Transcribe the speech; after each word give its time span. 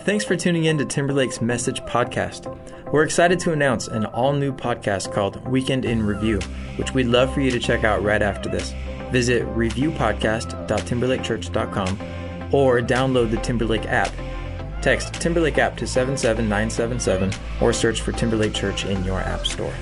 Thanks 0.00 0.24
for 0.24 0.34
tuning 0.36 0.64
in 0.64 0.76
to 0.78 0.84
Timberlake's 0.84 1.40
Message 1.40 1.80
Podcast. 1.82 2.52
We're 2.92 3.04
excited 3.04 3.38
to 3.40 3.52
announce 3.52 3.88
an 3.88 4.04
all 4.06 4.32
new 4.32 4.52
podcast 4.52 5.12
called 5.12 5.44
Weekend 5.46 5.84
in 5.84 6.04
Review, 6.04 6.40
which 6.76 6.92
we'd 6.92 7.06
love 7.06 7.32
for 7.32 7.40
you 7.40 7.50
to 7.50 7.58
check 7.58 7.84
out 7.84 8.02
right 8.02 8.22
after 8.22 8.48
this. 8.48 8.74
Visit 9.10 9.44
reviewpodcast.timberlakechurch.com 9.54 12.00
or 12.52 12.80
download 12.80 13.30
the 13.30 13.36
Timberlake 13.38 13.86
app. 13.86 14.12
Text 14.82 15.14
Timberlake 15.14 15.58
app 15.58 15.76
to 15.78 15.86
77977 15.86 17.32
or 17.60 17.72
search 17.72 18.00
for 18.00 18.12
Timberlake 18.12 18.54
Church 18.54 18.84
in 18.84 19.02
your 19.04 19.20
app 19.20 19.46
store. 19.46 19.72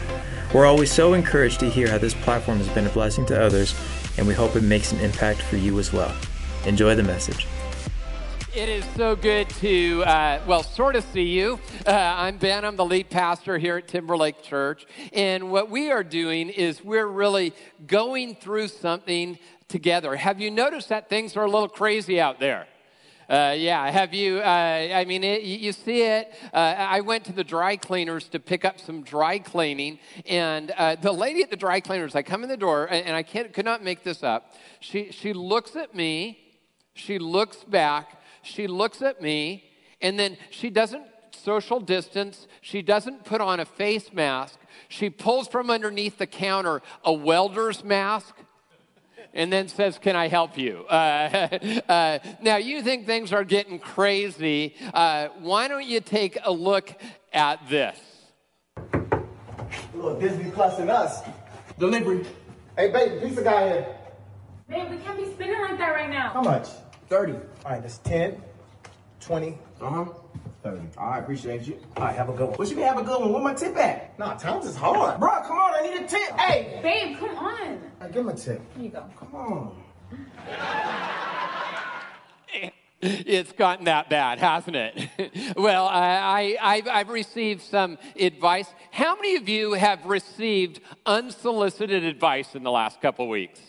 We're 0.54 0.66
always 0.66 0.92
so 0.92 1.14
encouraged 1.14 1.60
to 1.60 1.68
hear 1.68 1.88
how 1.88 1.98
this 1.98 2.14
platform 2.14 2.58
has 2.58 2.68
been 2.68 2.86
a 2.86 2.90
blessing 2.90 3.26
to 3.26 3.42
others, 3.42 3.74
and 4.16 4.26
we 4.26 4.34
hope 4.34 4.54
it 4.54 4.62
makes 4.62 4.92
an 4.92 5.00
impact 5.00 5.42
for 5.42 5.56
you 5.56 5.78
as 5.78 5.92
well. 5.92 6.14
Enjoy 6.64 6.94
the 6.94 7.02
message. 7.02 7.46
It 8.56 8.68
is 8.68 8.84
so 8.94 9.16
good 9.16 9.50
to, 9.50 10.04
uh, 10.04 10.40
well, 10.46 10.62
sort 10.62 10.94
of 10.94 11.02
see 11.06 11.24
you. 11.24 11.58
Uh, 11.84 11.90
I'm 11.90 12.36
Ben. 12.36 12.64
I'm 12.64 12.76
the 12.76 12.84
lead 12.84 13.10
pastor 13.10 13.58
here 13.58 13.78
at 13.78 13.88
Timberlake 13.88 14.44
Church. 14.44 14.86
And 15.12 15.50
what 15.50 15.70
we 15.70 15.90
are 15.90 16.04
doing 16.04 16.50
is 16.50 16.80
we're 16.80 17.08
really 17.08 17.52
going 17.88 18.36
through 18.36 18.68
something 18.68 19.40
together. 19.66 20.14
Have 20.14 20.40
you 20.40 20.52
noticed 20.52 20.90
that 20.90 21.08
things 21.08 21.36
are 21.36 21.42
a 21.42 21.50
little 21.50 21.68
crazy 21.68 22.20
out 22.20 22.38
there? 22.38 22.68
Uh, 23.28 23.56
yeah, 23.58 23.90
have 23.90 24.14
you? 24.14 24.38
Uh, 24.38 24.42
I 24.44 25.04
mean, 25.04 25.24
it, 25.24 25.42
you 25.42 25.72
see 25.72 26.02
it. 26.02 26.32
Uh, 26.52 26.76
I 26.78 27.00
went 27.00 27.24
to 27.24 27.32
the 27.32 27.42
dry 27.42 27.74
cleaners 27.76 28.28
to 28.28 28.38
pick 28.38 28.64
up 28.64 28.78
some 28.78 29.02
dry 29.02 29.40
cleaning, 29.40 29.98
and 30.26 30.70
uh, 30.70 30.94
the 30.94 31.10
lady 31.10 31.42
at 31.42 31.50
the 31.50 31.56
dry 31.56 31.80
cleaners, 31.80 32.14
I 32.14 32.22
come 32.22 32.44
in 32.44 32.48
the 32.48 32.56
door, 32.56 32.84
and, 32.84 33.04
and 33.04 33.16
I 33.16 33.24
can't, 33.24 33.52
could 33.52 33.64
not 33.64 33.82
make 33.82 34.04
this 34.04 34.22
up. 34.22 34.54
She, 34.78 35.10
she 35.10 35.32
looks 35.32 35.74
at 35.74 35.92
me, 35.92 36.38
she 36.94 37.18
looks 37.18 37.64
back, 37.64 38.20
she 38.44 38.66
looks 38.66 39.02
at 39.02 39.20
me, 39.20 39.64
and 40.00 40.18
then 40.18 40.36
she 40.50 40.70
doesn't 40.70 41.04
social 41.44 41.80
distance. 41.80 42.46
She 42.60 42.82
doesn't 42.82 43.24
put 43.24 43.40
on 43.40 43.60
a 43.60 43.64
face 43.64 44.12
mask. 44.12 44.58
She 44.88 45.10
pulls 45.10 45.48
from 45.48 45.70
underneath 45.70 46.18
the 46.18 46.26
counter 46.26 46.82
a 47.04 47.12
welder's 47.12 47.84
mask 47.84 48.34
and 49.34 49.52
then 49.52 49.68
says, 49.68 49.98
Can 49.98 50.16
I 50.16 50.28
help 50.28 50.56
you? 50.56 50.84
Uh, 50.88 51.48
uh, 51.88 52.18
now, 52.40 52.56
you 52.56 52.82
think 52.82 53.06
things 53.06 53.32
are 53.32 53.44
getting 53.44 53.78
crazy. 53.78 54.74
Uh, 54.92 55.28
why 55.40 55.68
don't 55.68 55.86
you 55.86 56.00
take 56.00 56.38
a 56.44 56.52
look 56.52 56.94
at 57.32 57.68
this? 57.68 57.98
A 58.76 59.96
little 59.96 60.18
Disney 60.18 60.50
Plus 60.50 60.78
and 60.78 60.90
us. 60.90 61.22
Delivery. 61.78 62.24
Hey, 62.76 62.90
babe, 62.90 63.22
pizza 63.22 63.42
guy 63.42 63.68
here. 63.68 63.96
Babe, 64.68 64.90
we 64.90 64.96
can't 64.98 65.18
be 65.18 65.26
spending 65.32 65.60
like 65.60 65.78
that 65.78 65.90
right 65.90 66.10
now. 66.10 66.30
How 66.30 66.42
much? 66.42 66.68
30. 67.14 67.32
All 67.34 67.40
right, 67.70 67.80
that's 67.80 67.98
10, 67.98 68.42
20, 69.20 69.56
Uh-huh. 69.80 70.04
30. 70.64 70.80
I 70.98 71.18
appreciate 71.20 71.62
you. 71.62 71.78
All 71.96 72.02
right, 72.02 72.16
have 72.16 72.28
a 72.28 72.32
good 72.32 72.48
one. 72.48 72.58
What 72.58 72.68
you 72.68 72.74
mean 72.74 72.86
have 72.86 72.98
a 72.98 73.04
good 73.04 73.20
one? 73.20 73.32
Where 73.32 73.40
my 73.40 73.54
tip 73.54 73.76
at? 73.76 74.18
Nah, 74.18 74.34
times 74.34 74.66
is 74.66 74.74
hard. 74.74 75.20
Bro, 75.20 75.30
come 75.46 75.56
on, 75.56 75.74
I 75.76 75.82
need 75.82 76.02
a 76.02 76.08
tip. 76.08 76.32
Hey, 76.40 76.80
Babe, 76.82 77.16
come 77.16 77.36
on. 77.36 77.80
hey, 78.00 78.06
give 78.08 78.16
him 78.16 78.30
a 78.30 78.34
tip. 78.34 78.60
Here 78.74 78.84
you 78.86 78.88
go. 78.90 79.04
Come 79.16 79.34
on. 79.36 79.82
It's 83.06 83.52
gotten 83.52 83.84
that 83.84 84.08
bad, 84.08 84.38
hasn't 84.38 84.76
it? 84.76 85.54
well, 85.58 85.84
I, 85.86 86.56
I, 86.62 86.74
I've, 86.76 86.88
I've 86.88 87.08
received 87.10 87.60
some 87.60 87.98
advice. 88.18 88.66
How 88.92 89.14
many 89.14 89.36
of 89.36 89.46
you 89.46 89.74
have 89.74 90.06
received 90.06 90.80
unsolicited 91.04 92.02
advice 92.02 92.54
in 92.54 92.62
the 92.62 92.70
last 92.70 93.02
couple 93.02 93.28
weeks? 93.28 93.60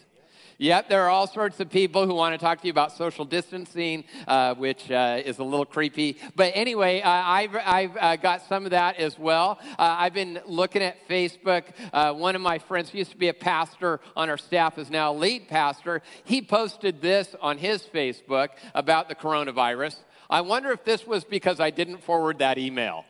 Yep, 0.57 0.87
there 0.87 1.03
are 1.03 1.09
all 1.09 1.27
sorts 1.27 1.59
of 1.59 1.69
people 1.69 2.07
who 2.07 2.13
want 2.13 2.33
to 2.33 2.37
talk 2.37 2.61
to 2.61 2.67
you 2.67 2.71
about 2.71 2.93
social 2.93 3.25
distancing, 3.25 4.05
uh, 4.25 4.55
which 4.55 4.89
uh, 4.89 5.21
is 5.25 5.39
a 5.39 5.43
little 5.43 5.65
creepy. 5.65 6.17
But 6.33 6.53
anyway, 6.55 7.01
uh, 7.01 7.09
I've, 7.09 7.55
I've 7.57 7.97
uh, 7.97 8.15
got 8.15 8.41
some 8.47 8.63
of 8.63 8.71
that 8.71 8.95
as 8.95 9.19
well. 9.19 9.59
Uh, 9.77 9.95
I've 9.99 10.13
been 10.13 10.39
looking 10.45 10.81
at 10.81 11.09
Facebook. 11.09 11.63
Uh, 11.91 12.13
one 12.13 12.35
of 12.35 12.41
my 12.41 12.57
friends 12.57 12.89
who 12.89 12.99
used 12.99 13.11
to 13.11 13.17
be 13.17 13.27
a 13.27 13.33
pastor 13.33 13.99
on 14.15 14.29
our 14.29 14.37
staff 14.37 14.77
is 14.77 14.89
now 14.89 15.11
a 15.11 15.15
lead 15.15 15.49
pastor. 15.49 16.01
He 16.23 16.41
posted 16.41 17.01
this 17.01 17.35
on 17.41 17.57
his 17.57 17.83
Facebook 17.83 18.51
about 18.73 19.09
the 19.09 19.15
coronavirus. 19.15 19.97
I 20.29 20.39
wonder 20.39 20.71
if 20.71 20.85
this 20.85 21.05
was 21.05 21.25
because 21.25 21.59
I 21.59 21.69
didn't 21.69 22.01
forward 22.01 22.39
that 22.39 22.57
email. 22.57 23.03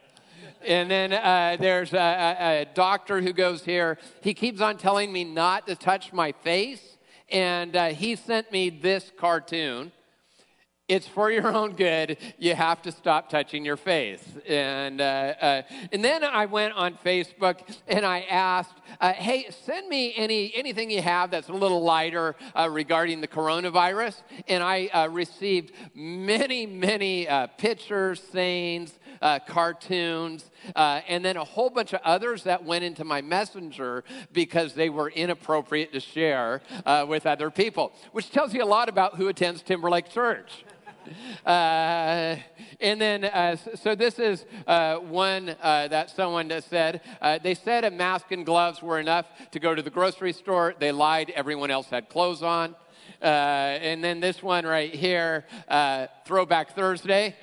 And 0.66 0.89
then 0.89 1.13
uh, 1.13 1.57
there's 1.59 1.94
a, 1.94 1.97
a 1.97 2.66
doctor 2.73 3.22
who 3.22 3.33
goes 3.33 3.63
here. 3.63 4.00
He 4.22 4.33
keeps 4.33 4.62
on 4.62 4.77
telling 4.77 5.13
me 5.13 5.23
not 5.23 5.67
to 5.67 5.75
touch 5.75 6.12
my 6.12 6.31
face 6.31 6.94
and 7.30 7.75
uh, 7.75 7.88
he 7.88 8.16
sent 8.16 8.52
me 8.52 8.69
this 8.69 9.12
cartoon. 9.18 9.91
It's 10.88 11.08
for 11.08 11.31
your 11.31 11.47
own 11.47 11.75
good. 11.75 12.18
You 12.38 12.53
have 12.53 12.84
to 12.84 12.91
stop 12.91 13.28
touching 13.28 13.66
your 13.66 13.78
face. 13.78 14.24
And, 14.47 15.02
uh, 15.02 15.34
uh, 15.41 15.62
and 15.91 16.06
then 16.06 16.24
I 16.24 16.46
went 16.46 16.74
on 16.74 16.94
Facebook 17.03 17.62
and 17.88 18.06
I 18.06 18.22
asked, 18.22 18.75
uh, 19.02 19.13
hey, 19.13 19.47
send 19.50 19.90
me 19.90 20.13
any, 20.16 20.53
anything 20.53 20.91
you 20.91 21.02
have 21.02 21.31
that's 21.31 21.50
a 21.50 21.53
little 21.53 21.81
lighter 21.81 22.36
uh, 22.53 22.69
regarding 22.72 23.19
the 23.19 23.28
coronavirus. 23.28 24.22
And 24.47 24.62
I 24.62 24.86
uh, 24.88 25.07
received 25.07 25.72
many, 25.96 26.68
many 26.68 27.28
pictures, 27.57 28.22
sayings, 29.21 29.41
cartoons, 29.47 30.51
and 30.75 31.23
then 31.23 31.37
a 31.37 31.43
whole 31.43 31.69
bunch 31.69 31.93
of 31.93 32.01
others 32.03 32.43
that 32.43 32.63
went 32.63 32.83
into 32.83 33.03
my 33.03 33.21
messenger 33.21 34.03
because 34.33 34.73
they 34.73 34.89
were 34.89 35.09
inappropriate 35.09 35.91
to 35.93 35.99
share 35.99 36.61
with 37.07 37.25
other 37.25 37.49
people, 37.49 37.93
which 38.11 38.31
tells 38.31 38.53
you 38.53 38.63
a 38.63 38.65
lot 38.65 38.89
about 38.89 39.15
who 39.15 39.27
attends 39.27 39.61
Timberlake 39.61 40.09
Church. 40.09 40.63
Uh, 41.45 42.35
and 42.79 42.99
then, 42.99 43.25
uh, 43.25 43.55
so 43.75 43.95
this 43.95 44.19
is 44.19 44.45
uh, 44.67 44.97
one 44.97 45.55
uh, 45.61 45.87
that 45.87 46.09
someone 46.09 46.51
said. 46.61 47.01
Uh, 47.21 47.39
they 47.41 47.53
said 47.53 47.83
a 47.83 47.91
mask 47.91 48.31
and 48.31 48.45
gloves 48.45 48.81
were 48.81 48.99
enough 48.99 49.25
to 49.51 49.59
go 49.59 49.75
to 49.75 49.81
the 49.81 49.89
grocery 49.89 50.33
store. 50.33 50.75
They 50.77 50.91
lied. 50.91 51.31
Everyone 51.31 51.71
else 51.71 51.87
had 51.87 52.09
clothes 52.09 52.43
on. 52.43 52.75
Uh, 53.21 53.25
and 53.25 54.03
then 54.03 54.19
this 54.19 54.43
one 54.43 54.65
right 54.65 54.93
here, 54.93 55.45
Throwback 56.25 56.75
Thursday. 56.75 57.35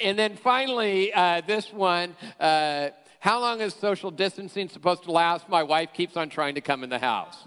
And 0.00 0.18
then 0.18 0.36
finally, 0.36 1.12
this 1.46 1.72
one. 1.72 2.14
how 2.38 3.40
long 3.40 3.60
is 3.60 3.74
social 3.74 4.10
distancing 4.10 4.68
supposed 4.68 5.04
to 5.04 5.12
last? 5.12 5.48
My 5.48 5.62
wife 5.62 5.92
keeps 5.92 6.16
on 6.16 6.28
trying 6.28 6.54
to 6.56 6.60
come 6.60 6.84
in 6.84 6.90
the 6.90 6.98
house 6.98 7.46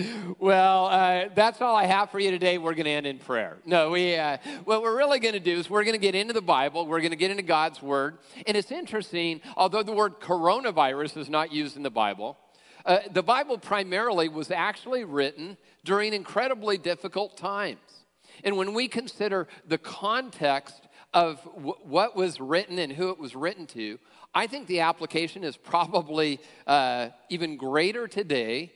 well, 0.38 0.86
uh, 0.86 1.28
that's 1.34 1.60
all 1.60 1.76
I 1.76 1.84
have 1.84 2.10
for 2.10 2.18
you 2.18 2.30
today. 2.30 2.58
We're 2.58 2.74
going 2.74 2.86
to 2.86 2.90
end 2.90 3.06
in 3.06 3.18
prayer. 3.18 3.58
No, 3.64 3.90
we, 3.90 4.16
uh, 4.16 4.38
what 4.64 4.82
we're 4.82 4.96
really 4.96 5.18
going 5.18 5.34
to 5.34 5.40
do 5.40 5.58
is 5.58 5.68
we're 5.68 5.84
going 5.84 5.94
to 5.94 6.00
get 6.00 6.14
into 6.14 6.32
the 6.32 6.42
Bible. 6.42 6.86
We're 6.86 7.00
going 7.00 7.10
to 7.10 7.16
get 7.16 7.30
into 7.30 7.42
God's 7.42 7.82
Word. 7.82 8.18
And 8.46 8.56
it's 8.56 8.70
interesting, 8.70 9.40
although 9.56 9.82
the 9.82 9.92
word 9.92 10.20
coronavirus 10.20 11.16
is 11.18 11.28
not 11.28 11.52
used 11.52 11.76
in 11.76 11.82
the 11.82 11.90
Bible, 11.90 12.38
uh, 12.84 12.98
the 13.10 13.22
Bible 13.22 13.58
primarily 13.58 14.28
was 14.28 14.50
actually 14.50 15.04
written 15.04 15.56
during 15.84 16.12
incredibly 16.12 16.78
difficult 16.78 17.36
times. 17.36 17.78
And 18.44 18.56
when 18.56 18.74
we 18.74 18.88
consider 18.88 19.46
the 19.66 19.78
context 19.78 20.88
of 21.14 21.42
w- 21.44 21.76
what 21.82 22.16
was 22.16 22.40
written 22.40 22.78
and 22.78 22.92
who 22.92 23.10
it 23.10 23.18
was 23.18 23.34
written 23.34 23.66
to, 23.68 23.98
I 24.34 24.46
think 24.46 24.66
the 24.66 24.80
application 24.80 25.44
is 25.44 25.56
probably 25.56 26.40
uh, 26.66 27.08
even 27.28 27.56
greater 27.56 28.08
today 28.08 28.72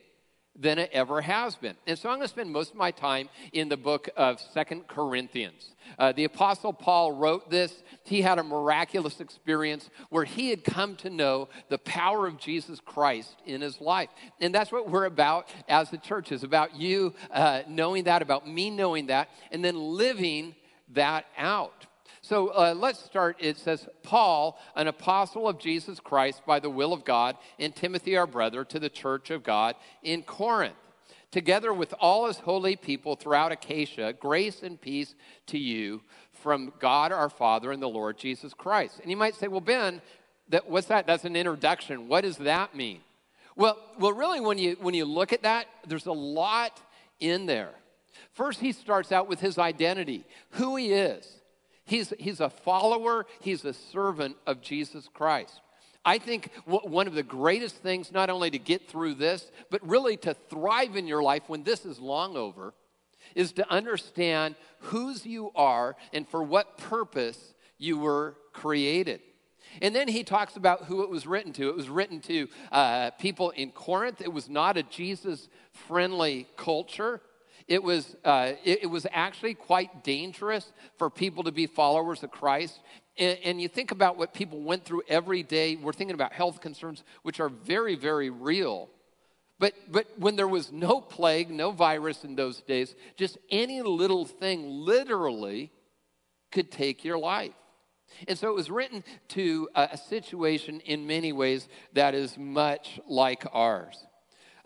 than 0.58 0.78
it 0.78 0.90
ever 0.92 1.20
has 1.20 1.54
been. 1.56 1.76
And 1.86 1.98
so 1.98 2.08
I'm 2.08 2.16
going 2.16 2.26
to 2.26 2.28
spend 2.28 2.50
most 2.50 2.70
of 2.70 2.76
my 2.76 2.90
time 2.90 3.28
in 3.52 3.68
the 3.68 3.76
book 3.76 4.08
of 4.16 4.40
Second 4.40 4.88
Corinthians. 4.88 5.74
Uh, 5.98 6.12
the 6.12 6.24
Apostle 6.24 6.72
Paul 6.72 7.12
wrote 7.12 7.50
this. 7.50 7.82
He 8.04 8.22
had 8.22 8.38
a 8.38 8.42
miraculous 8.42 9.20
experience 9.20 9.90
where 10.08 10.24
he 10.24 10.50
had 10.50 10.64
come 10.64 10.96
to 10.96 11.10
know 11.10 11.48
the 11.68 11.78
power 11.78 12.26
of 12.26 12.38
Jesus 12.38 12.80
Christ 12.80 13.36
in 13.44 13.60
his 13.60 13.80
life. 13.80 14.08
And 14.40 14.54
that's 14.54 14.72
what 14.72 14.88
we're 14.88 15.04
about 15.04 15.48
as 15.68 15.90
the 15.90 15.98
church, 15.98 16.32
is 16.32 16.42
about 16.42 16.74
you 16.74 17.14
uh, 17.30 17.62
knowing 17.68 18.04
that, 18.04 18.22
about 18.22 18.48
me 18.48 18.70
knowing 18.70 19.06
that, 19.06 19.28
and 19.52 19.64
then 19.64 19.76
living 19.76 20.54
that 20.94 21.26
out. 21.36 21.86
So 22.28 22.48
uh, 22.48 22.74
let's 22.76 22.98
start. 23.04 23.36
It 23.38 23.56
says, 23.56 23.86
Paul, 24.02 24.58
an 24.74 24.88
apostle 24.88 25.46
of 25.46 25.60
Jesus 25.60 26.00
Christ 26.00 26.42
by 26.44 26.58
the 26.58 26.68
will 26.68 26.92
of 26.92 27.04
God, 27.04 27.36
and 27.56 27.72
Timothy, 27.72 28.16
our 28.16 28.26
brother, 28.26 28.64
to 28.64 28.80
the 28.80 28.88
church 28.88 29.30
of 29.30 29.44
God 29.44 29.76
in 30.02 30.24
Corinth. 30.24 30.74
Together 31.30 31.72
with 31.72 31.94
all 32.00 32.26
his 32.26 32.38
holy 32.38 32.74
people 32.74 33.14
throughout 33.14 33.52
Achaia, 33.52 34.12
grace 34.12 34.64
and 34.64 34.80
peace 34.80 35.14
to 35.46 35.56
you 35.56 36.02
from 36.32 36.72
God 36.80 37.12
our 37.12 37.28
Father 37.28 37.70
and 37.70 37.80
the 37.80 37.88
Lord 37.88 38.18
Jesus 38.18 38.52
Christ. 38.52 38.98
And 39.00 39.08
you 39.08 39.16
might 39.16 39.36
say, 39.36 39.46
well, 39.46 39.60
Ben, 39.60 40.02
that, 40.48 40.68
what's 40.68 40.88
that? 40.88 41.06
That's 41.06 41.24
an 41.24 41.36
introduction. 41.36 42.08
What 42.08 42.22
does 42.22 42.38
that 42.38 42.74
mean? 42.74 43.02
Well, 43.54 43.78
well, 44.00 44.12
really, 44.12 44.40
when 44.40 44.58
you, 44.58 44.76
when 44.80 44.94
you 44.94 45.04
look 45.04 45.32
at 45.32 45.42
that, 45.42 45.66
there's 45.86 46.06
a 46.06 46.12
lot 46.12 46.80
in 47.20 47.46
there. 47.46 47.70
First, 48.32 48.58
he 48.58 48.72
starts 48.72 49.12
out 49.12 49.28
with 49.28 49.38
his 49.38 49.58
identity, 49.58 50.24
who 50.50 50.74
he 50.74 50.92
is. 50.92 51.36
He's, 51.86 52.12
he's 52.18 52.40
a 52.40 52.50
follower, 52.50 53.26
he's 53.40 53.64
a 53.64 53.72
servant 53.72 54.36
of 54.46 54.60
Jesus 54.60 55.08
Christ. 55.12 55.60
I 56.04 56.18
think 56.18 56.50
one 56.64 57.06
of 57.08 57.14
the 57.14 57.22
greatest 57.22 57.76
things, 57.76 58.12
not 58.12 58.30
only 58.30 58.50
to 58.50 58.58
get 58.58 58.88
through 58.88 59.14
this, 59.14 59.50
but 59.70 59.86
really 59.86 60.16
to 60.18 60.34
thrive 60.34 60.94
in 60.96 61.08
your 61.08 61.22
life 61.22 61.42
when 61.48 61.64
this 61.64 61.84
is 61.84 61.98
long 61.98 62.36
over, 62.36 62.74
is 63.34 63.52
to 63.52 63.68
understand 63.70 64.54
whose 64.78 65.26
you 65.26 65.50
are 65.56 65.96
and 66.12 66.28
for 66.28 66.42
what 66.42 66.78
purpose 66.78 67.54
you 67.78 67.98
were 67.98 68.36
created. 68.52 69.20
And 69.82 69.94
then 69.94 70.08
he 70.08 70.22
talks 70.22 70.56
about 70.56 70.84
who 70.84 71.02
it 71.02 71.10
was 71.10 71.26
written 71.26 71.52
to. 71.54 71.68
It 71.68 71.76
was 71.76 71.88
written 71.88 72.20
to 72.22 72.48
uh, 72.70 73.10
people 73.12 73.50
in 73.50 73.72
Corinth. 73.72 74.20
It 74.20 74.32
was 74.32 74.48
not 74.48 74.76
a 74.76 74.82
Jesus 74.84 75.48
friendly 75.72 76.46
culture. 76.56 77.20
It 77.68 77.82
was, 77.82 78.16
uh, 78.24 78.52
it, 78.64 78.84
it, 78.84 78.86
was 78.86 79.06
actually 79.10 79.54
quite 79.54 80.04
dangerous 80.04 80.72
for 80.98 81.10
people 81.10 81.42
to 81.44 81.52
be 81.52 81.66
followers 81.66 82.22
of 82.22 82.30
Christ. 82.30 82.78
And, 83.18 83.38
and 83.44 83.60
you 83.60 83.66
think 83.66 83.90
about 83.90 84.16
what 84.16 84.32
people 84.32 84.60
went 84.60 84.84
through 84.84 85.02
every 85.08 85.42
day. 85.42 85.74
We're 85.74 85.92
thinking 85.92 86.14
about 86.14 86.32
health 86.32 86.60
concerns, 86.60 87.02
which 87.22 87.40
are 87.40 87.48
very, 87.48 87.96
very 87.96 88.30
real. 88.30 88.88
But, 89.58 89.72
but 89.90 90.06
when 90.16 90.36
there 90.36 90.46
was 90.46 90.70
no 90.70 91.00
plague, 91.00 91.50
no 91.50 91.72
virus 91.72 92.22
in 92.22 92.36
those 92.36 92.60
days, 92.60 92.94
just 93.16 93.38
any 93.50 93.82
little 93.82 94.26
thing 94.26 94.68
literally 94.68 95.72
could 96.52 96.70
take 96.70 97.04
your 97.04 97.18
life. 97.18 97.54
And 98.28 98.38
so 98.38 98.48
it 98.48 98.54
was 98.54 98.70
written 98.70 99.02
to 99.28 99.68
a, 99.74 99.88
a 99.92 99.96
situation 99.96 100.80
in 100.80 101.06
many 101.06 101.32
ways 101.32 101.68
that 101.94 102.14
is 102.14 102.38
much 102.38 103.00
like 103.08 103.44
ours. 103.52 104.05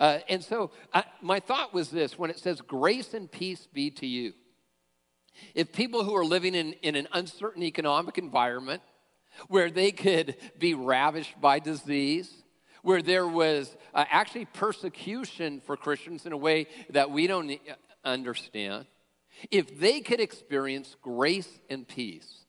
Uh, 0.00 0.18
and 0.30 0.42
so 0.42 0.70
I, 0.94 1.04
my 1.20 1.40
thought 1.40 1.74
was 1.74 1.90
this 1.90 2.18
when 2.18 2.30
it 2.30 2.38
says, 2.38 2.62
Grace 2.62 3.12
and 3.12 3.30
peace 3.30 3.68
be 3.72 3.90
to 3.92 4.06
you. 4.06 4.32
If 5.54 5.72
people 5.72 6.04
who 6.04 6.16
are 6.16 6.24
living 6.24 6.54
in, 6.54 6.72
in 6.82 6.96
an 6.96 7.06
uncertain 7.12 7.62
economic 7.62 8.16
environment 8.16 8.82
where 9.48 9.70
they 9.70 9.92
could 9.92 10.36
be 10.58 10.74
ravished 10.74 11.38
by 11.40 11.58
disease, 11.58 12.32
where 12.82 13.02
there 13.02 13.28
was 13.28 13.76
uh, 13.94 14.06
actually 14.10 14.46
persecution 14.46 15.60
for 15.60 15.76
Christians 15.76 16.24
in 16.24 16.32
a 16.32 16.36
way 16.36 16.66
that 16.88 17.10
we 17.10 17.26
don't 17.26 17.60
understand, 18.02 18.86
if 19.50 19.78
they 19.78 20.00
could 20.00 20.20
experience 20.20 20.96
grace 21.02 21.60
and 21.68 21.86
peace, 21.86 22.46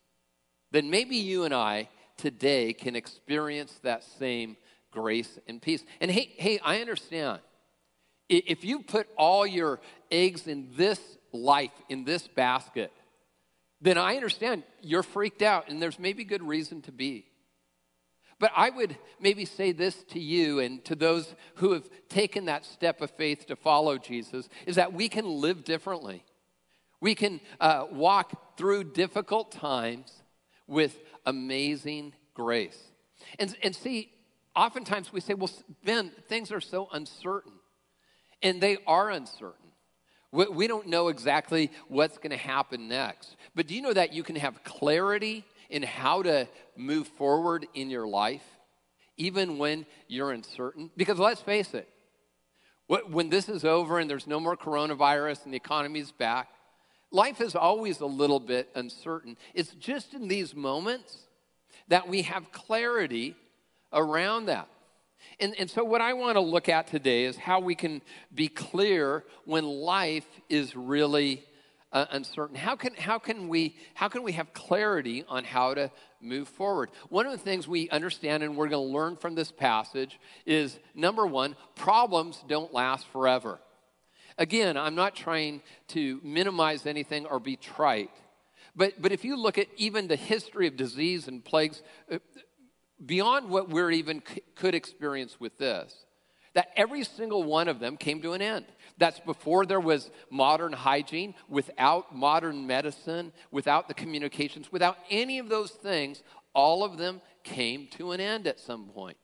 then 0.71 0.89
maybe 0.89 1.17
you 1.17 1.43
and 1.43 1.53
I 1.53 1.89
today 2.15 2.71
can 2.71 2.95
experience 2.95 3.77
that 3.83 4.03
same 4.03 4.55
grace 4.91 5.39
and 5.47 5.61
peace. 5.61 5.83
And 5.99 6.11
hey, 6.11 6.33
hey, 6.37 6.59
I 6.63 6.81
understand. 6.81 7.39
If 8.29 8.63
you 8.63 8.79
put 8.83 9.07
all 9.17 9.45
your 9.45 9.81
eggs 10.09 10.47
in 10.47 10.69
this 10.75 10.99
life, 11.33 11.71
in 11.89 12.05
this 12.05 12.27
basket, 12.27 12.91
then 13.81 13.97
I 13.97 14.15
understand 14.15 14.63
you're 14.81 15.03
freaked 15.03 15.41
out 15.41 15.69
and 15.69 15.81
there's 15.81 15.99
maybe 15.99 16.23
good 16.23 16.43
reason 16.43 16.81
to 16.83 16.91
be. 16.91 17.25
But 18.39 18.51
I 18.55 18.69
would 18.71 18.97
maybe 19.19 19.45
say 19.45 19.71
this 19.71 20.03
to 20.09 20.19
you 20.19 20.59
and 20.59 20.83
to 20.85 20.95
those 20.95 21.35
who 21.55 21.73
have 21.73 21.87
taken 22.09 22.45
that 22.45 22.65
step 22.65 23.01
of 23.01 23.11
faith 23.11 23.45
to 23.47 23.55
follow 23.55 23.97
Jesus 23.97 24.49
is 24.65 24.77
that 24.77 24.93
we 24.93 25.09
can 25.09 25.25
live 25.25 25.63
differently. 25.63 26.23
We 27.01 27.15
can 27.15 27.39
uh, 27.59 27.85
walk 27.91 28.57
through 28.57 28.85
difficult 28.85 29.51
times 29.51 30.23
with 30.67 30.97
amazing 31.25 32.13
grace. 32.33 32.79
And, 33.37 33.55
and 33.61 33.75
see, 33.75 34.11
oftentimes 34.55 35.13
we 35.13 35.21
say, 35.21 35.33
well, 35.33 35.51
Ben, 35.83 36.11
things 36.27 36.51
are 36.51 36.61
so 36.61 36.87
uncertain. 36.91 37.53
And 38.41 38.61
they 38.61 38.77
are 38.87 39.09
uncertain. 39.09 39.57
We, 40.31 40.67
don't 40.67 40.87
know 40.87 41.09
exactly 41.09 41.71
what's 41.89 42.17
going 42.17 42.31
to 42.31 42.37
happen 42.37 42.87
next. 42.87 43.35
But 43.53 43.67
do 43.67 43.75
you 43.75 43.81
know 43.81 43.93
that 43.93 44.13
you 44.13 44.23
can 44.23 44.37
have 44.37 44.63
clarity 44.63 45.43
in 45.69 45.83
how 45.83 46.23
to 46.23 46.47
move 46.77 47.07
forward 47.07 47.67
in 47.73 47.89
your 47.89 48.07
life, 48.07 48.43
even 49.17 49.57
when 49.57 49.85
you're 50.07 50.31
uncertain? 50.31 50.89
Because 50.95 51.19
let's 51.19 51.41
face 51.41 51.73
it, 51.73 51.87
when 52.87 53.29
this 53.29 53.49
is 53.49 53.65
over 53.65 53.99
and 53.99 54.09
there's 54.09 54.25
no 54.25 54.39
more 54.39 54.55
coronavirus 54.55 55.43
and 55.43 55.53
the 55.53 55.57
economy's 55.57 56.13
back, 56.13 56.47
life 57.11 57.41
is 57.41 57.53
always 57.53 57.99
a 57.99 58.05
little 58.05 58.39
bit 58.39 58.69
uncertain. 58.73 59.37
It's 59.53 59.73
just 59.73 60.13
in 60.13 60.29
these 60.29 60.55
moments 60.55 61.17
that 61.89 62.07
we 62.07 62.21
have 62.21 62.53
clarity 62.53 63.35
around 63.93 64.45
that. 64.45 64.67
And, 65.39 65.55
and 65.59 65.69
so, 65.69 65.83
what 65.83 66.01
I 66.01 66.13
want 66.13 66.35
to 66.35 66.41
look 66.41 66.69
at 66.69 66.87
today 66.87 67.25
is 67.25 67.37
how 67.37 67.59
we 67.59 67.75
can 67.75 68.01
be 68.33 68.47
clear 68.47 69.23
when 69.45 69.65
life 69.65 70.27
is 70.49 70.75
really 70.75 71.43
uh, 71.91 72.05
uncertain. 72.11 72.55
How 72.55 72.75
can, 72.75 72.95
how, 72.95 73.19
can 73.19 73.47
we, 73.47 73.75
how 73.93 74.07
can 74.07 74.23
we 74.23 74.33
have 74.33 74.53
clarity 74.53 75.25
on 75.27 75.43
how 75.43 75.73
to 75.73 75.91
move 76.21 76.47
forward? 76.47 76.89
One 77.09 77.25
of 77.25 77.31
the 77.31 77.37
things 77.37 77.67
we 77.67 77.89
understand 77.89 78.43
and 78.43 78.55
we're 78.55 78.69
going 78.69 78.87
to 78.87 78.93
learn 78.93 79.17
from 79.17 79.35
this 79.35 79.51
passage 79.51 80.19
is 80.45 80.79
number 80.95 81.25
one, 81.25 81.55
problems 81.75 82.43
don't 82.47 82.73
last 82.73 83.05
forever. 83.07 83.59
Again, 84.37 84.77
I'm 84.77 84.95
not 84.95 85.15
trying 85.15 85.61
to 85.89 86.19
minimize 86.23 86.85
anything 86.85 87.25
or 87.25 87.39
be 87.39 87.57
trite. 87.57 88.11
But, 88.75 89.01
but 89.01 89.11
if 89.11 89.25
you 89.25 89.35
look 89.35 89.57
at 89.57 89.67
even 89.75 90.07
the 90.07 90.15
history 90.15 90.67
of 90.67 90.77
disease 90.77 91.27
and 91.27 91.43
plagues, 91.43 91.83
uh, 92.09 92.19
beyond 93.05 93.49
what 93.49 93.69
we're 93.69 93.91
even 93.91 94.21
c- 94.27 94.41
could 94.55 94.75
experience 94.75 95.39
with 95.39 95.57
this, 95.57 96.05
that 96.53 96.69
every 96.75 97.03
single 97.03 97.43
one 97.43 97.67
of 97.67 97.79
them 97.79 97.97
came 97.97 98.21
to 98.21 98.33
an 98.33 98.41
end. 98.41 98.65
That's 98.97 99.19
before 99.21 99.65
there 99.65 99.79
was 99.79 100.11
modern 100.29 100.73
hygiene, 100.73 101.33
without 101.47 102.15
modern 102.15 102.67
medicine, 102.67 103.31
without 103.51 103.87
the 103.87 103.93
communications, 103.93 104.71
without 104.71 104.97
any 105.09 105.39
of 105.39 105.49
those 105.49 105.71
things, 105.71 106.23
all 106.53 106.83
of 106.83 106.97
them 106.97 107.21
came 107.43 107.87
to 107.91 108.11
an 108.11 108.19
end 108.19 108.47
at 108.47 108.59
some 108.59 108.87
point. 108.87 109.17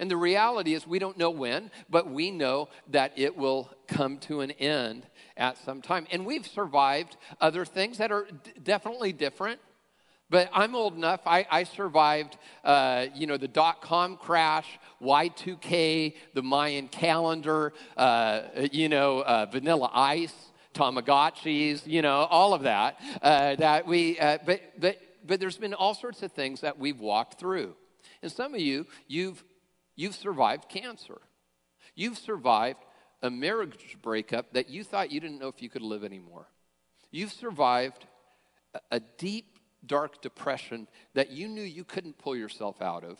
And 0.00 0.10
the 0.10 0.16
reality 0.16 0.74
is, 0.74 0.86
we 0.86 0.98
don't 0.98 1.16
know 1.16 1.30
when, 1.30 1.70
but 1.88 2.10
we 2.10 2.32
know 2.32 2.68
that 2.88 3.12
it 3.16 3.36
will 3.36 3.70
come 3.86 4.18
to 4.18 4.40
an 4.40 4.50
end 4.52 5.06
at 5.36 5.56
some 5.58 5.80
time. 5.82 6.08
And 6.10 6.26
we've 6.26 6.46
survived 6.46 7.16
other 7.40 7.64
things 7.64 7.98
that 7.98 8.10
are 8.10 8.26
d- 8.26 8.52
definitely 8.60 9.12
different. 9.12 9.60
But 10.30 10.50
I'm 10.52 10.74
old 10.74 10.94
enough. 10.96 11.20
I, 11.26 11.46
I 11.50 11.64
survived, 11.64 12.38
uh, 12.64 13.06
you 13.14 13.26
know, 13.26 13.36
the 13.36 13.48
dot 13.48 13.82
com 13.82 14.16
crash, 14.16 14.66
Y2K, 15.02 16.14
the 16.34 16.42
Mayan 16.42 16.88
calendar, 16.88 17.72
uh, 17.96 18.42
you 18.72 18.88
know, 18.88 19.20
uh, 19.22 19.46
Vanilla 19.46 19.90
Ice, 19.92 20.34
Tamagotchis, 20.74 21.86
you 21.86 22.02
know, 22.02 22.26
all 22.30 22.54
of 22.54 22.62
that. 22.62 23.00
Uh, 23.22 23.54
that 23.56 23.86
we, 23.86 24.18
uh, 24.18 24.38
but 24.44 24.60
but 24.78 24.98
but 25.26 25.40
there's 25.40 25.58
been 25.58 25.74
all 25.74 25.94
sorts 25.94 26.22
of 26.22 26.32
things 26.32 26.62
that 26.62 26.78
we've 26.78 27.00
walked 27.00 27.38
through. 27.38 27.74
And 28.22 28.32
some 28.32 28.54
of 28.54 28.60
you, 28.60 28.86
you've 29.06 29.44
You've 29.96 30.16
survived 30.16 30.68
cancer. 30.68 31.20
You've 31.94 32.18
survived 32.18 32.80
a 33.22 33.30
marriage 33.30 33.96
breakup 34.02 34.52
that 34.54 34.68
you 34.68 34.82
thought 34.82 35.12
you 35.12 35.20
didn't 35.20 35.38
know 35.38 35.46
if 35.46 35.62
you 35.62 35.68
could 35.68 35.82
live 35.82 36.02
anymore. 36.02 36.48
You've 37.12 37.32
survived 37.32 38.04
a 38.90 38.98
deep, 38.98 39.53
dark 39.86 40.22
depression 40.22 40.88
that 41.14 41.30
you 41.30 41.48
knew 41.48 41.62
you 41.62 41.84
couldn't 41.84 42.18
pull 42.18 42.36
yourself 42.36 42.80
out 42.82 43.04
of, 43.04 43.18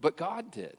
but 0.00 0.16
God 0.16 0.50
did. 0.50 0.76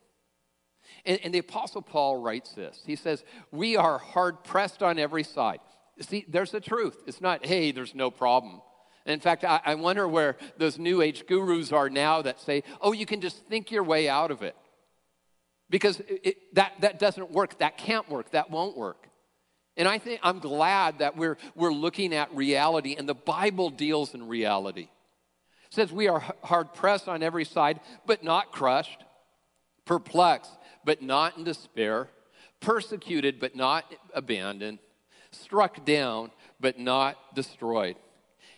And, 1.06 1.20
and 1.24 1.34
the 1.34 1.40
Apostle 1.40 1.82
Paul 1.82 2.18
writes 2.18 2.52
this. 2.54 2.82
He 2.86 2.96
says, 2.96 3.24
We 3.52 3.76
are 3.76 3.98
hard 3.98 4.44
pressed 4.44 4.82
on 4.82 5.00
every 5.00 5.24
side. 5.24 5.60
See, 6.00 6.26
there's 6.28 6.52
the 6.52 6.60
truth. 6.60 6.98
It's 7.08 7.22
not, 7.22 7.46
hey, 7.46 7.72
there's 7.72 7.96
no 7.96 8.12
problem. 8.12 8.62
In 9.06 9.20
fact, 9.20 9.44
I, 9.44 9.62
I 9.66 9.76
wonder 9.76 10.08
where 10.08 10.36
those 10.58 10.78
new 10.78 11.02
age 11.02 11.26
gurus 11.26 11.72
are 11.72 11.90
now 11.90 12.22
that 12.22 12.40
say, 12.42 12.64
oh, 12.82 12.92
you 12.92 13.06
can 13.06 13.22
just 13.22 13.46
think 13.48 13.72
your 13.72 13.84
way 13.84 14.10
out 14.10 14.32
of 14.32 14.44
it 14.44 14.56
because 15.70 16.02
it, 16.08 16.54
that, 16.56 16.74
that 16.82 17.00
doesn't 17.00 17.32
work. 17.32 17.58
That 17.60 17.78
can't 17.78 18.08
work. 18.10 18.32
That 18.32 18.52
won't 18.52 18.78
work. 18.78 19.07
And 19.78 19.88
I 19.88 20.00
think 20.00 20.20
I'm 20.24 20.40
glad 20.40 21.00
that 21.00 21.16
we're, 21.16 21.38
we're 21.56 21.72
looking 21.72 22.14
at 22.14 22.36
reality, 22.36 22.96
and 22.98 23.08
the 23.08 23.14
Bible 23.14 23.70
deals 23.70 24.14
in 24.14 24.28
reality. 24.28 24.90
It 25.68 25.74
says 25.74 25.92
we 25.92 26.08
are 26.08 26.24
hard 26.44 26.74
pressed 26.74 27.08
on 27.08 27.22
every 27.22 27.46
side, 27.46 27.80
but 28.06 28.24
not 28.24 28.52
crushed, 28.52 29.04
perplexed, 29.86 30.52
but 30.84 31.02
not 31.02 31.38
in 31.38 31.44
despair, 31.44 32.10
persecuted, 32.60 33.40
but 33.40 33.56
not 33.56 33.86
abandoned, 34.14 34.80
struck 35.32 35.86
down, 35.86 36.32
but 36.60 36.80
not 36.80 37.36
destroyed. 37.36 37.96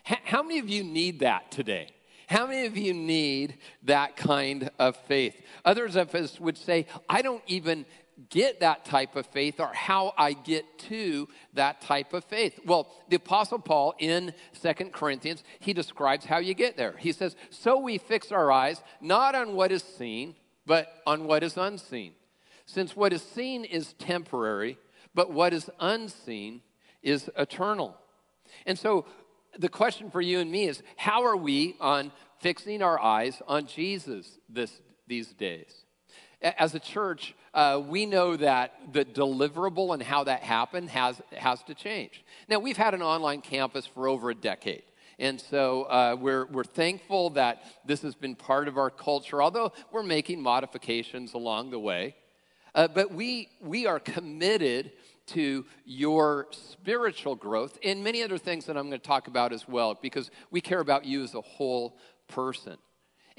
How 0.03 0.41
many 0.41 0.59
of 0.59 0.69
you 0.69 0.83
need 0.83 1.19
that 1.19 1.51
today? 1.51 1.89
How 2.27 2.45
many 2.45 2.67
of 2.67 2.77
you 2.77 2.93
need 2.93 3.57
that 3.83 4.15
kind 4.15 4.69
of 4.77 4.95
faith? 5.07 5.35
Others 5.65 5.95
of 5.95 6.13
us 6.13 6.39
would 6.39 6.57
say, 6.57 6.85
I 7.09 7.23
don't 7.23 7.43
even 7.47 7.85
get 8.27 8.59
that 8.59 8.83
type 8.83 9.15
of 9.15 9.25
faith 9.27 9.59
or 9.59 9.71
how 9.73 10.13
I 10.17 10.33
get 10.33 10.79
to 10.89 11.27
that 11.53 11.81
type 11.81 12.13
of 12.13 12.25
faith. 12.25 12.59
Well, 12.65 12.91
the 13.07 13.15
apostle 13.15 13.59
Paul 13.59 13.95
in 13.97 14.33
Second 14.51 14.91
Corinthians, 14.91 15.43
he 15.59 15.73
describes 15.73 16.25
how 16.25 16.39
you 16.39 16.53
get 16.53 16.75
there. 16.75 16.97
He 16.97 17.11
says, 17.13 17.35
"So 17.49 17.79
we 17.79 17.97
fix 17.97 18.31
our 18.31 18.51
eyes 18.51 18.83
not 18.99 19.35
on 19.35 19.55
what 19.55 19.71
is 19.71 19.83
seen, 19.83 20.35
but 20.65 21.01
on 21.07 21.25
what 21.25 21.43
is 21.43 21.57
unseen. 21.57 22.13
Since 22.65 22.95
what 22.95 23.13
is 23.13 23.23
seen 23.23 23.63
is 23.63 23.93
temporary, 23.93 24.77
but 25.13 25.31
what 25.31 25.53
is 25.53 25.69
unseen 25.79 26.61
is 27.01 27.29
eternal." 27.37 27.97
And 28.65 28.77
so 28.77 29.05
the 29.57 29.69
question 29.69 30.11
for 30.11 30.21
you 30.21 30.39
and 30.39 30.51
me 30.51 30.67
is 30.67 30.83
how 30.97 31.23
are 31.23 31.37
we 31.37 31.75
on 31.79 32.11
fixing 32.39 32.81
our 32.81 32.99
eyes 32.99 33.41
on 33.47 33.65
Jesus 33.65 34.39
this, 34.49 34.81
these 35.07 35.33
days? 35.33 35.85
As 36.41 36.73
a 36.73 36.79
church, 36.79 37.35
uh, 37.53 37.81
we 37.85 38.05
know 38.05 38.37
that 38.37 38.93
the 38.93 39.03
deliverable 39.03 39.93
and 39.93 40.01
how 40.01 40.23
that 40.23 40.41
happened 40.41 40.89
has, 40.89 41.21
has 41.35 41.61
to 41.63 41.73
change. 41.73 42.23
Now, 42.47 42.59
we've 42.59 42.77
had 42.77 42.93
an 42.93 43.01
online 43.01 43.41
campus 43.41 43.85
for 43.85 44.07
over 44.07 44.29
a 44.29 44.35
decade. 44.35 44.83
And 45.19 45.39
so 45.41 45.83
uh, 45.83 46.15
we're, 46.17 46.45
we're 46.45 46.63
thankful 46.63 47.31
that 47.31 47.63
this 47.85 48.01
has 48.03 48.15
been 48.15 48.35
part 48.35 48.69
of 48.69 48.77
our 48.77 48.89
culture, 48.89 49.43
although 49.43 49.73
we're 49.91 50.01
making 50.01 50.41
modifications 50.41 51.33
along 51.33 51.71
the 51.71 51.79
way. 51.79 52.15
Uh, 52.73 52.87
but 52.87 53.11
we, 53.11 53.49
we 53.59 53.85
are 53.85 53.99
committed 53.99 54.93
to 55.27 55.65
your 55.83 56.47
spiritual 56.51 57.35
growth 57.35 57.77
and 57.83 58.01
many 58.01 58.23
other 58.23 58.37
things 58.37 58.65
that 58.65 58.77
I'm 58.77 58.87
going 58.87 58.99
to 58.99 59.05
talk 59.05 59.27
about 59.27 59.51
as 59.51 59.67
well, 59.67 59.99
because 60.01 60.31
we 60.51 60.61
care 60.61 60.79
about 60.79 61.03
you 61.03 61.21
as 61.23 61.35
a 61.35 61.41
whole 61.41 61.97
person. 62.29 62.77